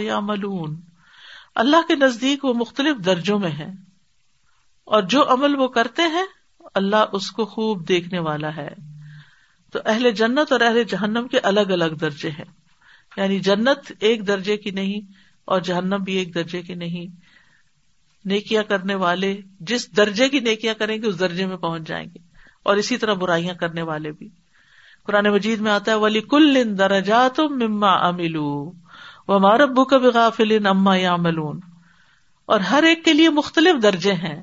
یا 0.00 0.18
ملون 0.20 0.74
اللہ 1.54 1.76
کے 1.88 1.94
نزدیک 1.94 2.44
وہ 2.44 2.54
مختلف 2.54 3.06
درجوں 3.06 3.38
میں 3.38 3.50
ہے 3.50 3.68
اور 4.84 5.02
جو 5.02 5.32
عمل 5.32 5.56
وہ 5.56 5.68
کرتے 5.68 6.02
ہیں، 6.02 6.26
اللہ 6.74 7.04
اس 7.12 7.30
کو 7.30 7.44
خوب 7.44 7.88
دیکھنے 7.88 8.18
والا 8.18 8.56
ہے۔ 8.56 8.68
تو 9.72 9.78
اہل 9.84 10.10
جنت 10.10 10.52
اور 10.52 10.60
اہل 10.60 10.84
جہنم 10.84 11.28
کے 11.28 11.38
الگ 11.38 11.60
الگ 11.60 11.94
درجے 12.00 12.30
ہیں۔ 12.30 12.44
یعنی 13.16 13.38
جنت 13.38 13.92
ایک 14.00 14.26
درجے 14.26 14.56
کی 14.56 14.70
نہیں 14.70 15.12
اور 15.44 15.60
جہنم 15.60 15.96
بھی 16.04 16.14
ایک 16.14 16.34
درجے 16.34 16.62
کی 16.62 16.74
نہیں۔ 16.74 17.16
نیکیاں 18.24 18.62
کرنے 18.62 18.94
والے 18.94 19.40
جس 19.60 19.96
درجے 19.96 20.28
کی 20.28 20.40
نیکیاں 20.40 20.74
کریں 20.74 21.02
گے، 21.02 21.06
اس 21.06 21.20
درجے 21.20 21.46
میں 21.46 21.56
پہنچ 21.56 21.88
جائیں 21.88 22.06
گے۔ 22.06 22.18
اور 22.62 22.76
اسی 22.76 22.96
طرح 22.96 23.14
برائیاں 23.14 23.54
کرنے 23.54 23.82
والے 23.82 24.12
بھی۔ 24.12 24.28
قرآن 25.04 25.26
مجید 25.26 25.60
میں 25.60 25.72
آتا 25.72 25.90
ہے 25.90 25.96
ولی 25.96 26.20
کل 26.20 26.78
درجات 26.78 27.40
مما 27.40 28.08
املو 28.08 28.72
وہ 29.28 29.38
ماربو 29.38 29.84
کا 29.84 29.98
بغافل 29.98 30.66
اما 30.66 30.96
یا 30.96 31.16
ملون 31.16 31.60
اور 32.44 32.60
ہر 32.60 32.82
ایک 32.82 33.04
کے 33.04 33.12
لیے 33.12 33.30
مختلف 33.30 33.82
درجے 33.82 34.12
ہیں۔ 34.12 34.42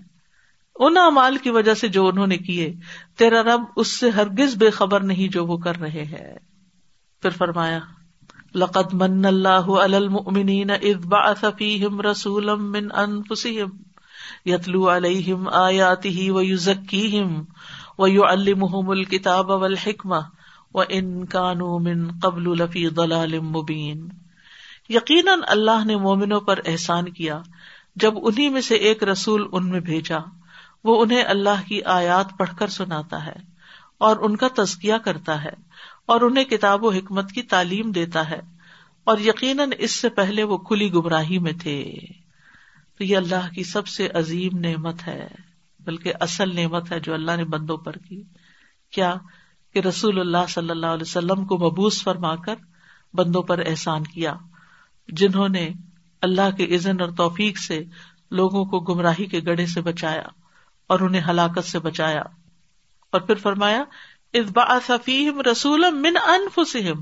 ان 0.80 0.98
امال 0.98 1.38
کی 1.38 1.50
وجہ 1.50 1.74
سے 1.74 1.88
جو 1.88 2.08
انہوں 2.08 2.28
نے 2.28 2.38
کیے، 2.38 2.74
تیرا 3.17 3.43
رب 3.43 3.62
اس 3.76 4.00
سے 4.00 4.10
ہرگز 4.10 4.56
بے 4.58 4.69
خبر 4.69 5.00
نہیں 5.00 5.28
جو 5.28 5.45
وہ 5.45 5.58
کر 5.58 5.80
رہے 5.80 6.04
ہیں۔ 6.04 6.36
پھر 7.21 7.30
فرمایا، 7.30 7.80
لقد 8.56 8.93
من 8.93 9.26
اللہ 9.26 9.69
المؤمنین 9.69 10.71
اذ 10.71 11.06
بعث 11.06 11.45
فیہم 11.58 12.02
رسولا 12.02 12.56
من 12.56 12.88
انفسہم 12.95 13.69
یتلو 14.45 14.95
علیہم 14.95 15.48
آیاتہ 15.48 16.32
ویزکیہم 16.32 17.43
ویعلمہم 18.00 18.89
الکتاب 18.89 19.50
والحکمہ 19.50 20.19
وان 20.74 21.26
کانوا 21.26 21.80
من 21.80 22.19
قبل 22.19 22.43
لفی 22.43 22.88
ضلال 22.89 23.39
مبین 23.39 24.08
یقیناً 24.89 25.39
اللہ 25.48 25.86
نے 25.86 25.95
مومنوں 25.95 26.41
پر 26.41 26.60
احسان 26.65 27.10
کیا 27.10 27.41
جب 27.95 28.13
انہیں 28.15 28.50
میں 28.50 28.62
سے 28.62 28.76
ایک 28.76 29.04
رسول 29.04 29.48
ان 29.52 29.69
میں 29.69 29.80
بھیجا، 29.80 30.17
وہ 30.84 31.04
انہیں 31.04 31.24
اللہ 31.24 31.67
کی 31.67 31.84
آیات 31.84 32.38
پڑھ 32.38 32.50
کر 32.60 32.67
سناتا 32.67 33.26
ہے 33.26 33.36
اور 33.98 34.17
ان 34.19 34.36
کا 34.36 34.48
تزکیہ 34.56 34.93
کرتا 35.06 35.43
ہے 35.43 35.54
اور 36.06 36.21
انہیں 36.21 36.43
کتاب 36.43 36.84
و 36.84 36.91
حکمت 36.91 37.32
کی 37.32 37.41
تعلیم 37.41 37.91
دیتا 37.91 38.30
ہے 38.30 38.41
اور 39.04 39.17
یقیناً 39.17 39.69
اس 39.78 39.91
سے 39.91 40.10
پہلے 40.10 40.43
وہ 40.43 40.58
کھلی 40.58 40.93
گمراہی 40.93 41.39
میں 41.39 41.52
تھے۔ 41.52 41.95
تو 42.98 43.04
یہ 43.04 43.17
اللہ 43.17 43.50
کی 43.56 43.63
سب 43.63 43.88
سے 43.88 44.10
عظیم 44.13 44.58
نعمت 44.58 45.08
ہے، 45.08 45.28
بلکہ 45.80 46.13
اصل 46.19 46.56
نعمت 46.56 46.91
ہے 46.91 47.00
جو 47.00 47.13
اللہ 47.13 47.32
نے 47.38 47.43
بندوں 47.43 47.78
پر 47.78 47.93
کی۔ 47.93 48.24
کیا 48.91 49.15
کہ 49.74 49.80
رسول 49.80 50.19
اللہ 50.19 50.45
صلی 50.50 50.69
اللہ 50.69 50.86
علیہ 50.86 51.08
وسلم 51.08 51.45
کو 51.45 51.58
مبوس 51.58 52.04
فرما 52.04 52.36
کر 52.36 52.56
بندوں 53.13 53.43
پر 53.43 53.60
احسان 53.65 54.04
کیا۔ 54.04 54.34
جنہوں 55.10 55.50
نے 55.50 55.70
اللہ 56.22 56.56
کے 56.58 56.76
عزن 56.76 57.02
اور 57.02 57.10
توفیق 57.10 57.58
سے 57.58 57.84
لوگوں 58.32 58.65
کو 58.65 58.80
گمراہی 58.80 59.26
کے 59.26 59.39
گڑھے 59.46 59.65
سے 59.65 59.82
بچایا 59.82 60.28
اور 60.88 61.00
انہیں 61.00 61.22
ہلاکت 61.30 61.65
سے 61.65 61.80
بچایا 61.80 62.22
اور 63.12 63.22
پھر 63.22 63.36
فرمایا 63.36 63.84
ازبا 64.34 64.80
رسول 65.52 65.86
من 65.91 66.13
انفسہم 66.28 67.02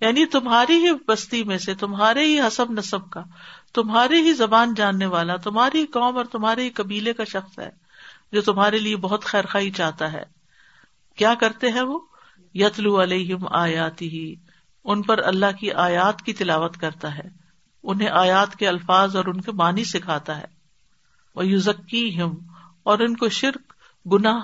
یعنی 0.00 0.26
تمہاری 0.26 0.86
ہی 0.86 0.90
بستی 1.08 1.44
میں 1.44 1.58
سے، 1.58 1.74
تمہارے 1.74 2.24
ہی 2.24 2.40
حسب 2.40 2.70
نصب 2.70 3.10
کا، 3.10 3.22
تمہارے 3.74 4.16
ہی 4.16 4.32
زبان 4.32 4.74
جاننے 4.74 5.06
والا، 5.06 5.36
تمہاری 5.36 5.86
قوم 5.86 6.16
اور 6.16 6.24
تمہارے 6.24 6.64
ہی 6.64 6.70
قبیلے 6.70 7.12
کا 7.12 7.24
شخص 7.24 7.58
ہے 7.58 7.70
جو 8.32 8.42
تمہارے 8.42 8.78
لیے 8.78 8.96
بہت 8.96 9.24
خیر 9.24 9.46
خائی 9.46 9.70
چاہتا 9.70 10.12
ہے۔ 10.12 10.22
کیا 11.16 11.34
کرتے 11.34 11.68
ہیں 11.68 11.82
وہ؟ 11.82 12.00
یتلو 12.54 13.02
علیہم 13.02 13.46
آیاتی 13.50 14.08
ہی 14.08 14.34
ان 14.84 15.02
پر 15.02 15.18
اللہ 15.18 15.52
کی 15.60 15.72
آیات 15.72 16.22
کی 16.22 16.32
تلاوت 16.32 16.76
کرتا 16.76 17.18
ہے۔ 17.18 17.42
انہیں 17.82 18.08
آیات 18.08 18.56
کے 18.56 18.68
الفاظ 18.68 19.16
اور 19.16 19.24
ان 19.24 19.40
کے 19.40 19.52
معنی 19.52 19.84
سکھاتا 19.84 20.38
ہے۔ 20.38 20.44
وہ 21.34 21.46
یوزکی 21.46 22.22
ہم 22.22 22.34
اور 22.82 22.98
ان 22.98 23.16
کو 23.16 23.28
شرک، 23.28 23.72
گناہ 24.12 24.40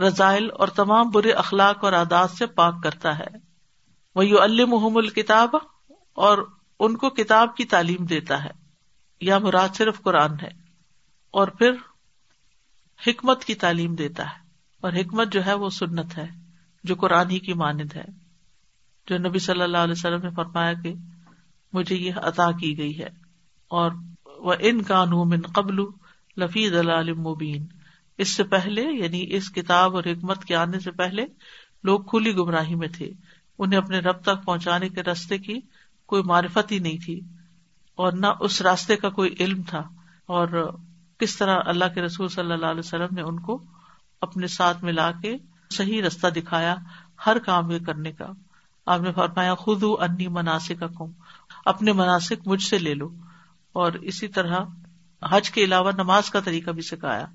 رزائل 0.00 0.48
اور 0.58 0.68
تمام 0.68 1.10
برے 1.10 1.32
اخلاق 1.32 1.84
اور 1.84 1.92
عادات 1.92 2.30
سے 2.30 2.46
پاک 2.46 2.82
کرتا 2.82 3.18
ہے۔ 3.18 3.26
وہ 4.14 4.26
یو 4.26 4.42
المحم 4.42 4.96
الکتاب 4.96 5.48
اور 6.12 6.38
ان 6.80 6.96
کو 6.96 7.10
کتاب 7.10 7.56
کی 7.56 7.64
تعلیم 7.64 8.04
دیتا 8.04 8.44
ہے۔ 8.44 8.50
یا 9.20 9.38
مراد 9.38 9.68
صرف 9.74 10.02
قرآن 10.02 10.32
ہے۔ 10.42 10.50
اور 11.30 11.48
پھر 11.48 11.72
حکمت 13.06 13.44
کی 13.44 13.54
تعلیم 13.54 13.94
دیتا 13.94 14.24
ہے۔ 14.24 14.38
اور 14.80 14.92
حکمت 14.92 15.32
جو 15.32 15.46
ہے 15.46 15.54
وہ 15.54 15.70
سنت 15.70 16.18
ہے، 16.18 16.26
جو 16.84 16.94
قرآن 16.94 17.30
ہی 17.30 17.38
کی 17.38 17.52
مانند 17.52 17.92
ہے۔ 17.96 18.19
جو 19.06 19.18
نبی 19.18 19.38
صلی 19.38 19.62
اللہ 19.62 19.78
علیہ 19.78 19.94
وسلم 19.96 20.22
نے 20.22 20.30
فرمایا 20.30 20.72
کہ 20.72 20.94
مجھے 21.72 21.96
یہ 21.96 22.12
عطا 22.16 22.50
کی 22.52 22.78
گئی 22.78 22.98
ہے۔ 22.98 23.08
اور 23.68 23.90
وہ 24.38 24.54
ان 24.58 24.82
من 25.26 25.40
قبل 25.40 25.84
لفی 26.36 26.70
دلال 26.70 27.12
مبین 27.12 27.66
اس 28.18 28.28
سے 28.28 28.44
پہلے 28.44 28.82
یعنی 28.82 29.26
اس 29.28 29.50
کتاب 29.50 29.96
اور 29.96 30.04
حکمت 30.04 30.44
کے 30.44 30.56
آنے 30.56 30.80
سے 30.80 30.90
پہلے 30.90 31.26
لوگ 31.84 32.00
کھلی 32.00 32.36
گمراہی 32.36 32.74
میں 32.74 32.88
تھے۔ 32.88 33.12
انہیں 33.58 33.80
اپنے 33.80 33.98
رب 33.98 34.22
تک 34.22 34.44
پہنچانے 34.44 34.88
کے 34.88 35.02
راستے 35.02 35.38
کی 35.38 35.60
کوئی 36.06 36.22
معرفت 36.22 36.72
ہی 36.72 36.78
نہیں 36.78 36.98
تھی۔ 37.04 37.20
اور 37.94 38.12
نہ 38.12 38.26
اس 38.40 38.62
راستے 38.62 38.96
کا 38.96 39.10
کوئی 39.10 39.34
علم 39.40 39.62
تھا۔ 39.62 39.82
اور 40.26 40.72
کس 41.18 41.36
طرح 41.36 41.60
اللہ 41.66 41.84
کے 41.94 42.02
رسول 42.02 42.28
صلی 42.28 42.52
اللہ 42.52 42.66
علیہ 42.66 42.78
وسلم 42.78 43.14
نے 43.14 43.22
ان 43.22 43.40
کو 43.40 43.62
اپنے 44.20 44.46
ساتھ 44.46 44.84
ملا 44.84 45.10
کے 45.10 45.36
صحیح 45.70 46.02
رستہ 46.02 46.26
دکھایا 46.26 46.74
ہر 47.26 47.38
کام 47.38 47.70
یہ 47.70 47.78
کرنے 47.86 48.12
کا۔ 48.12 48.26
آپ 48.86 49.00
نے 49.00 49.12
فرمایا 49.12 49.54
خود 49.54 49.82
انی 50.00 50.28
مناسب 50.28 50.98
کم 50.98 51.10
اپنے 51.64 51.92
مناسب 51.92 52.34
مجھ 52.46 52.62
سے 52.62 52.78
لے 52.78 52.94
لو۔ 52.94 53.08
اور 53.72 53.92
اسی 53.92 54.28
طرح 54.28 54.60
حج 55.22 55.50
کے 55.50 55.64
علاوہ 55.64 55.92
نماز 55.92 56.30
کا 56.30 56.40
طریقہ 56.40 56.70
بھی 56.70 56.82
سکھایا۔ 56.82 57.26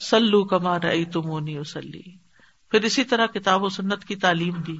سلو 0.00 0.44
کما 0.44 0.78
رئی 0.78 1.04
تمونی 1.04 1.56
اسلی 1.56 2.02
پھر 2.70 2.82
اسی 2.82 3.04
طرح 3.04 3.26
کتاب 3.26 3.62
و 3.62 3.68
سنت 3.68 4.04
کی 4.04 4.16
تعلیم 4.16 4.54
دی 4.54 4.76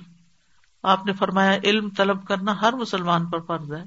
آپ 0.82 1.06
نے 1.06 1.12
فرمایا، 1.12 1.58
علم 1.64 1.88
طلب 1.96 2.26
کرنا 2.26 2.60
ہر 2.60 2.72
مسلمان 2.72 3.26
پر 3.26 3.40
فرض 3.40 3.72
ہے۔ 3.72 3.84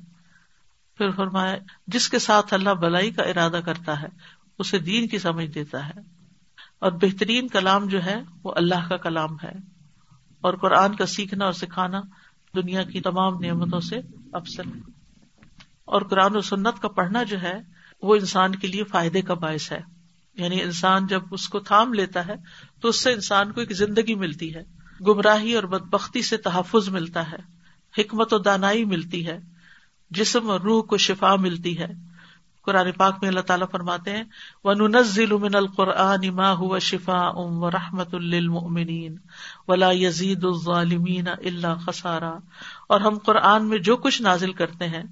پھر 0.97 1.11
فرمایا، 1.11 1.55
جس 1.87 2.09
کے 2.09 2.19
ساتھ 2.19 2.53
اللہ 2.53 2.69
بلائی 2.69 3.11
کا 3.11 3.23
ارادہ 3.23 3.59
کرتا 3.65 4.01
ہے، 4.01 4.07
اسے 4.59 4.79
دین 4.79 5.07
کی 5.07 5.19
سمجھ 5.19 5.45
دیتا 5.45 5.87
ہے۔ 5.87 5.99
اور 6.79 6.91
بہترین 6.91 7.47
کلام 7.47 7.85
جو 7.87 8.03
ہے، 8.03 8.21
وہ 8.43 8.53
اللہ 8.55 8.89
کا 8.89 8.97
کلام 8.97 9.35
ہے۔ 9.43 9.72
اور 10.43 10.53
قرآن 10.53 10.95
کا 10.95 11.05
سیکھنا 11.05 11.45
اور 11.45 11.53
سکھانا 11.53 12.01
دنیا 12.55 12.83
کی 12.83 13.01
تمام 13.01 13.33
نعمتوں 13.39 13.79
سے 13.79 13.95
افسر 14.33 14.63
ہے۔ 14.65 14.79
اور 15.85 16.01
قرآن 16.01 16.35
و 16.35 16.41
سنت 16.41 16.81
کا 16.81 16.87
پڑھنا 16.87 17.23
جو 17.23 17.41
ہے، 17.41 17.53
وہ 18.01 18.15
انسان 18.15 18.55
کے 18.55 18.67
لیے 18.67 18.83
فائدے 18.83 19.21
کا 19.21 19.33
باعث 19.33 19.71
ہے۔ 19.71 19.81
یعنی 20.33 20.61
انسان 20.61 21.07
جب 21.07 21.21
اس 21.31 21.49
کو 21.49 21.59
تھام 21.59 21.93
لیتا 21.93 22.27
ہے، 22.27 22.33
تو 22.81 22.87
اس 22.87 23.03
سے 23.03 23.13
انسان 23.13 23.51
کو 23.51 23.59
ایک 23.59 23.71
زندگی 23.71 24.15
ملتی 24.15 24.55
ہے۔ 24.55 24.61
گمراہی 25.07 25.53
اور 25.53 25.63
بد 25.63 25.85
بختی 25.85 26.21
سے 26.21 26.37
تحفظ 26.37 26.89
ملتا 26.89 27.31
ہے۔ 27.31 27.37
حکمت 28.01 28.33
و 28.33 28.37
دانائی 28.37 28.85
ملتی 28.85 29.27
ہے۔ 29.27 29.39
جسم 30.11 30.49
اور 30.49 30.59
روح 30.59 30.83
کو 30.83 30.97
شفا 30.97 31.35
ملتی 31.35 31.79
ہے۔ 31.79 32.12
قرآن 32.65 32.91
پاک 32.91 33.17
میں 33.21 33.29
اللہ 33.29 33.39
تعالیٰ 33.39 33.67
فرماتے 33.71 34.11
ہیں 34.11 34.23
وہ 34.63 34.73
من 35.37 35.55
القرآن 35.55 36.29
ما 36.35 36.53
هو 36.53 36.79
شفا 36.79 37.17
ام 37.17 37.63
و 37.63 38.83
ولا 39.67 39.89
یزید 39.91 40.45
خسارا۔ 41.85 42.33
اور 42.89 43.01
ہم 43.01 43.17
قرآن 43.17 43.69
میں 43.69 43.77
جو 43.77 43.97
کچھ 43.97 44.21
نازل 44.21 44.53
کرتے 44.53 44.87
ہیں، 44.87 45.03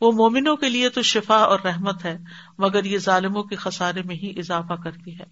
وہ 0.00 0.12
مومنوں 0.12 0.56
کے 0.56 0.68
لیے 0.68 0.88
تو 0.88 1.02
شفا 1.02 1.36
اور 1.36 1.60
رحمت 1.60 2.04
ہے، 2.04 2.18
مگر 2.58 2.84
یہ 2.84 2.98
ظالموں 2.98 3.42
کے 3.42 3.56
خسارے 3.56 4.02
میں 4.02 4.16
ہی 4.16 4.32
اضافہ 4.36 4.74
کرتی 4.84 5.18
ہے۔ 5.18 5.24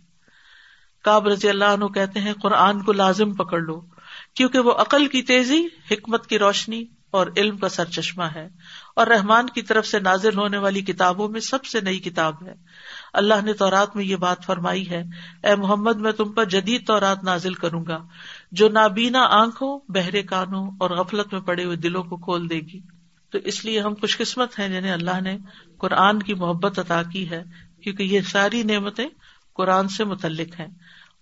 کاب 1.03 1.29
رضی 1.29 1.49
اللہ 1.49 1.65
عنہ 1.65 1.85
کہتے 1.85 2.21
ہیں، 2.21 2.33
قرآن 2.43 2.83
کو 2.83 2.93
لازم 2.93 3.35
پکڑ 3.35 3.61
لو، 3.61 3.81
کیونکہ 4.35 4.59
وہ 4.59 4.73
عقل 4.73 5.07
کی 5.07 5.23
تیزی، 5.23 5.67
حکمت 5.91 6.27
کی 6.27 6.39
روشنی 6.39 6.85
اور 7.11 7.27
علم 7.37 7.57
کا 7.57 7.69
سر 7.69 7.85
چشمہ 7.85 8.25
ہے۔ 8.25 8.49
اور 8.99 9.07
رحمان 9.07 9.47
کی 9.47 9.63
طرف 9.63 9.87
سے 9.87 9.99
نازل 9.99 10.39
ہونے 10.39 10.59
والی 10.59 10.81
کتابوں 10.81 11.29
میں 11.29 11.41
سب 11.41 11.65
سے 11.65 11.81
نئی 11.81 11.99
کتاب 11.99 12.47
ہے۔ 12.47 12.55
اللہ 13.13 13.35
نے 13.45 13.53
تورات 13.53 13.97
میں 13.97 14.05
یہ 14.05 14.17
بات 14.17 14.45
فرمائی 14.45 14.91
ہے، 14.91 15.05
اے 15.43 15.55
محمد، 15.55 15.97
میں 15.97 16.13
تم 16.13 16.33
پر 16.33 16.45
جدید 16.45 16.87
تورات 16.87 17.25
نازل 17.25 17.55
کروں 17.55 17.87
گا، 17.87 17.99
جو 18.53 18.69
نابینا 18.69 19.21
آنکھوں، 19.31 19.81
بہرے 19.89 20.23
کانوں 20.23 20.71
اور 20.81 20.91
غفلت 20.91 21.33
میں 21.33 21.41
پڑے 21.41 21.65
ہوئے 21.65 21.77
دلوں 21.77 22.03
کو 22.03 22.17
کھول 22.17 22.51
دے 22.51 22.61
گی۔ 22.61 22.81
تو 23.31 23.39
اس 23.45 23.65
لیے 23.65 23.81
ہم 23.81 23.95
خوش 23.95 24.19
قسمت 24.19 24.59
ہیں 24.59 24.69
جنہیں 24.69 24.93
اللہ 24.93 25.21
نے 25.21 25.39
قرآن 25.79 26.23
کی 26.23 26.35
محبت 26.35 26.79
عطا 26.79 27.03
کی 27.03 27.31
ہے، 27.31 27.45
کیونکہ 27.83 28.03
یہ 28.03 28.21
ساری 28.21 28.63
نعمتیں 28.63 29.09
قرآن 29.55 29.89
سے 29.89 30.05
متعلق 30.05 30.61
ہیں۔ 30.61 30.69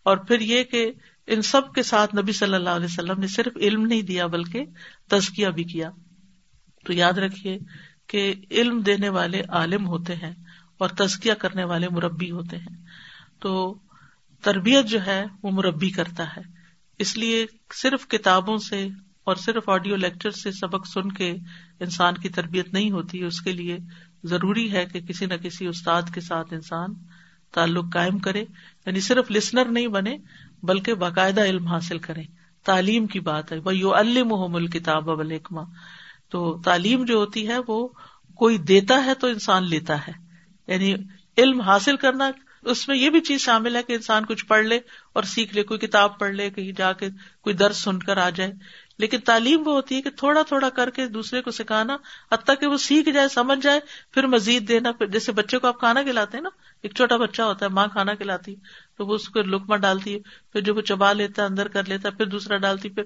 اور 0.02 0.16
پھر 0.16 0.40
یہ 0.40 0.62
کہ 0.62 0.92
ان 1.26 1.42
سب 1.42 1.74
کے 1.74 1.82
ساتھ 1.82 2.14
نبی 2.14 2.32
صلی 2.32 2.54
اللہ 2.54 2.70
علیہ 2.70 2.84
وسلم 2.84 3.20
نے 3.20 3.26
صرف 3.26 3.52
علم 3.56 3.86
نہیں 3.86 4.02
دیا، 4.02 4.26
بلکہ 4.26 4.64
تزکیا 5.10 5.50
بھی 5.50 5.64
کیا۔ 5.64 5.90
تو 6.86 6.92
یاد 6.92 7.12
رکھیے 7.12 7.58
کہ 8.06 8.34
علم 8.50 8.80
دینے 8.80 9.08
والے 9.08 9.42
عالم 9.48 9.86
ہوتے 9.86 10.14
ہیں 10.14 10.34
اور 10.78 10.88
تزکیا 10.88 11.34
کرنے 11.34 11.64
والے 11.64 11.88
مربی 11.88 12.30
ہوتے 12.30 12.56
ہیں۔ 12.56 12.84
تو 13.38 13.78
تربیت 14.42 14.86
جو 14.86 15.06
ہے 15.06 15.24
وہ 15.42 15.50
مربی 15.50 15.90
کرتا 15.90 16.24
ہے۔ 16.24 16.40
اس 16.98 17.16
لیے 17.16 17.46
صرف 17.74 18.08
کتابوں 18.08 18.56
سے 18.56 18.88
اور 19.24 19.36
صرف 19.36 19.68
آڈیو 19.68 19.96
لیکچر 19.96 20.30
سے 20.30 20.52
سبق 20.52 20.86
سن 20.86 21.12
کے 21.12 21.30
انسان 21.80 22.14
کی 22.14 22.28
تربیت 22.28 22.72
نہیں 22.72 22.90
ہوتی، 22.90 23.24
اس 23.24 23.40
کے 23.40 23.52
لیے 23.52 23.78
ضروری 24.24 24.72
ہے 24.72 24.86
کہ 24.86 25.00
کسی 25.00 25.26
نہ 25.26 25.34
کسی 25.34 25.66
استاد 25.66 26.02
کے 26.14 26.20
ساتھ 26.20 26.54
انسان 26.54 26.94
تعلق 27.54 27.92
قائم 27.92 28.18
کرے۔ 28.18 28.44
یعنی 28.86 29.00
صرف 29.00 29.30
لسنر 29.30 29.64
نہیں 29.64 29.88
بنے، 29.88 30.16
بلکہ 30.62 30.94
باقاعدہ 30.94 31.44
علم 31.44 31.66
حاصل 31.66 31.98
کرے۔ 31.98 32.22
تعلیم 32.64 33.06
کی 33.06 33.20
بات 33.20 33.52
ہے۔ 33.52 33.58
وہ 33.58 33.76
یو 33.76 33.94
المحم 33.94 34.54
الکتاب 34.56 35.10
الکما 35.10 35.62
تو 36.28 36.62
تعلیم 36.64 37.04
جو 37.04 37.16
ہوتی 37.16 37.48
ہے 37.48 37.56
وہ 37.68 37.88
کوئی 38.36 38.58
دیتا 38.58 39.04
ہے 39.04 39.14
تو 39.14 39.26
انسان 39.26 39.64
لیتا 39.64 40.06
ہے۔ 40.06 40.12
یعنی 40.66 40.94
علم 41.38 41.60
حاصل 41.60 41.96
کرنا، 41.96 42.30
اس 42.62 42.88
میں 42.88 42.96
یہ 42.96 43.10
بھی 43.10 43.20
چیز 43.20 43.40
شامل 43.40 43.76
ہے 43.76 43.82
کہ 43.82 43.92
انسان 43.92 44.26
کچھ 44.26 44.46
پڑھ 44.46 44.64
لے 44.64 44.76
اور 45.12 45.22
سیکھ 45.22 45.54
لے، 45.54 45.62
کوئی 45.62 45.80
کتاب 45.80 46.18
پڑھ 46.18 46.30
لے، 46.30 46.50
کہیں 46.50 46.72
جا 46.72 46.92
کے 46.92 47.08
کوئی 47.40 47.54
درد 47.56 47.72
سن 47.72 47.98
کر 47.98 48.16
آ 48.16 48.30
جائے۔ 48.30 48.52
لیکن 48.98 49.20
تعلیم 49.20 49.68
وہ 49.68 49.72
ہوتی 49.72 49.96
ہے 49.96 50.02
کہ 50.02 50.10
تھوڑا 50.10 50.42
تھوڑا 50.42 50.68
کر 50.68 50.90
کے 50.90 51.06
دوسرے 51.06 51.42
کو 51.42 51.50
سکھانا 51.50 51.96
حتیٰ 52.32 52.54
کہ 52.60 52.66
وہ 52.66 52.76
سیکھ 52.76 53.08
جائے، 53.10 53.28
سمجھ 53.28 53.58
جائے، 53.60 53.80
پھر 54.10 54.26
مزید 54.26 54.68
دینا۔ 54.68 54.92
پھر 54.92 55.06
جیسے 55.06 55.32
بچے 55.32 55.58
کو 55.58 55.66
آپ 55.66 55.78
کھانا 55.78 56.02
کھلاتے 56.02 56.36
ہیں 56.36 56.42
نا، 56.42 56.50
ایک 56.82 56.94
چھوٹا 56.94 57.16
بچہ 57.16 57.42
ہوتا 57.42 57.66
ہے، 57.66 57.70
ماں 57.70 57.86
کھانا 57.92 58.14
کھلاتی 58.14 58.54
تو 58.98 59.06
وہ 59.06 59.14
اس 59.14 59.28
کو 59.28 59.40
لکما 59.40 59.76
ڈالتی 59.76 60.14
ہے، 60.14 60.18
پھر 60.52 60.60
جو 60.60 60.74
وہ 60.74 60.80
چبا 60.80 61.12
لیتا 61.12 61.42
ہے، 61.42 61.46
اندر 61.46 61.68
کر 61.68 61.84
لیتا 61.84 62.08
ہے، 62.08 62.16
پھر 62.16 62.26
دوسرا 62.26 62.56
ڈالتی 62.56 62.88
پھر 62.88 63.02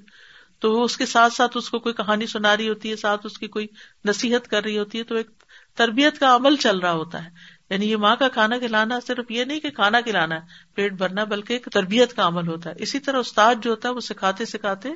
تو 0.61 0.73
وہ 0.73 0.85
اس 0.85 0.97
کے 0.97 1.07
ساتھ 1.07 1.33
ساتھ 1.33 1.57
اس 1.57 1.71
کو 1.71 1.79
کوئی 1.79 1.95
کہانی 1.95 2.27
سنا 2.27 2.57
رہی 2.57 2.69
ہوتی 2.69 2.91
ہے، 2.91 2.97
ساتھ 2.97 3.27
اس 3.27 3.39
کی 3.39 3.47
کوئی 3.49 3.67
نصیحت 4.05 4.49
کر 4.49 4.63
رہی 4.63 4.79
ہوتی 4.79 4.99
ہے، 4.99 5.05
تو 5.05 5.15
ایک 5.15 5.31
تربیت 5.75 6.19
کا 6.19 6.37
عمل 6.37 6.57
چل 6.57 6.79
رہا 6.79 6.93
ہوتا 6.93 7.25
ہے۔ 7.25 7.61
یعنی 7.71 7.91
یہ 7.91 7.97
ماں 7.97 8.17
کا 8.17 8.29
کھانا 8.29 8.59
کھلانا 8.59 8.99
صرف 9.07 9.31
یہ 9.31 9.45
نہیں 9.45 9.61
کہ 9.61 9.71
کھانا 9.71 10.01
کھلانا 10.01 10.35
ہے، 10.35 10.41
پیٹ 10.75 10.93
بھرنا، 10.93 11.25
بلکہ 11.25 11.53
ایک 11.53 11.69
تربیت 11.73 12.17
کا 12.17 12.27
عمل 12.27 12.49
ہوتا 12.49 12.71
ہے۔ 12.71 12.75
اسی 12.79 12.99
طرح 12.99 13.17
استاد 13.17 13.55
جو 13.63 13.71
ہوتا 13.71 13.89
ہے، 13.89 13.95
وہ 13.95 14.01
سکھاتے 14.01 14.45
سکھاتے 14.45 14.89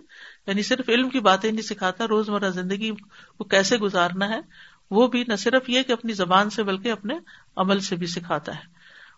یعنی 0.46 0.62
صرف 0.62 0.88
علم 0.88 1.08
کی 1.08 1.20
باتیں 1.20 1.52
نہیں 1.52 1.62
سکھاتا 1.62 2.08
روز 2.08 2.28
مرہ 2.28 2.50
زندگی 2.50 2.90
کو 3.38 3.44
کیسے 3.44 3.76
گزارنا 3.76 4.28
ہے، 4.28 4.40
وہ 4.90 5.06
بھی 5.06 5.24
نہ 5.28 5.34
صرف 5.34 5.68
یہ 5.68 5.82
کہ 5.82 5.92
اپنی 5.92 6.12
زبان 6.12 6.50
سے، 6.50 6.62
بلکہ 6.62 6.92
اپنے 6.92 7.14
عمل 7.56 7.80
سے 7.80 7.96
بھی 7.96 8.06
سکھاتا 8.06 8.54
ہے 8.54 8.62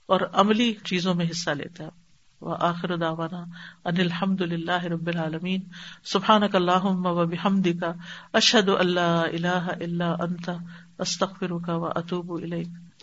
اور 0.07 0.21
عملی 0.33 0.75
چیزوں 0.85 1.15
میں 1.15 1.27
حصہ 1.31 1.51
لیتا 1.51 1.85
ہے۔ 1.85 2.06
وہ 2.41 2.57
آخر 2.61 2.97
داوانا 2.97 3.45
ان 3.85 4.01
الحمد 4.01 4.41
للہ 4.41 4.85
رب 4.85 5.07
العالمین. 5.07 5.61
سبحان 6.05 6.43
اللہ 6.53 6.85
و 6.85 7.27
بحمد 7.27 7.69
کا 7.81 7.93
اشد 8.33 8.69
اللہ 8.69 9.01
اللہ 9.01 9.71
اللہ 9.81 10.05
انت. 10.05 10.51
استخر 10.99 11.59
کا 11.67 11.77
و 11.77 11.87
اطوب 11.87 12.31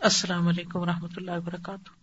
السلام 0.02 0.48
علیکم 0.48 0.80
و 0.80 0.86
رحمۃ 0.86 1.18
اللہ 1.18 1.32
وبرکاتہ. 1.32 2.03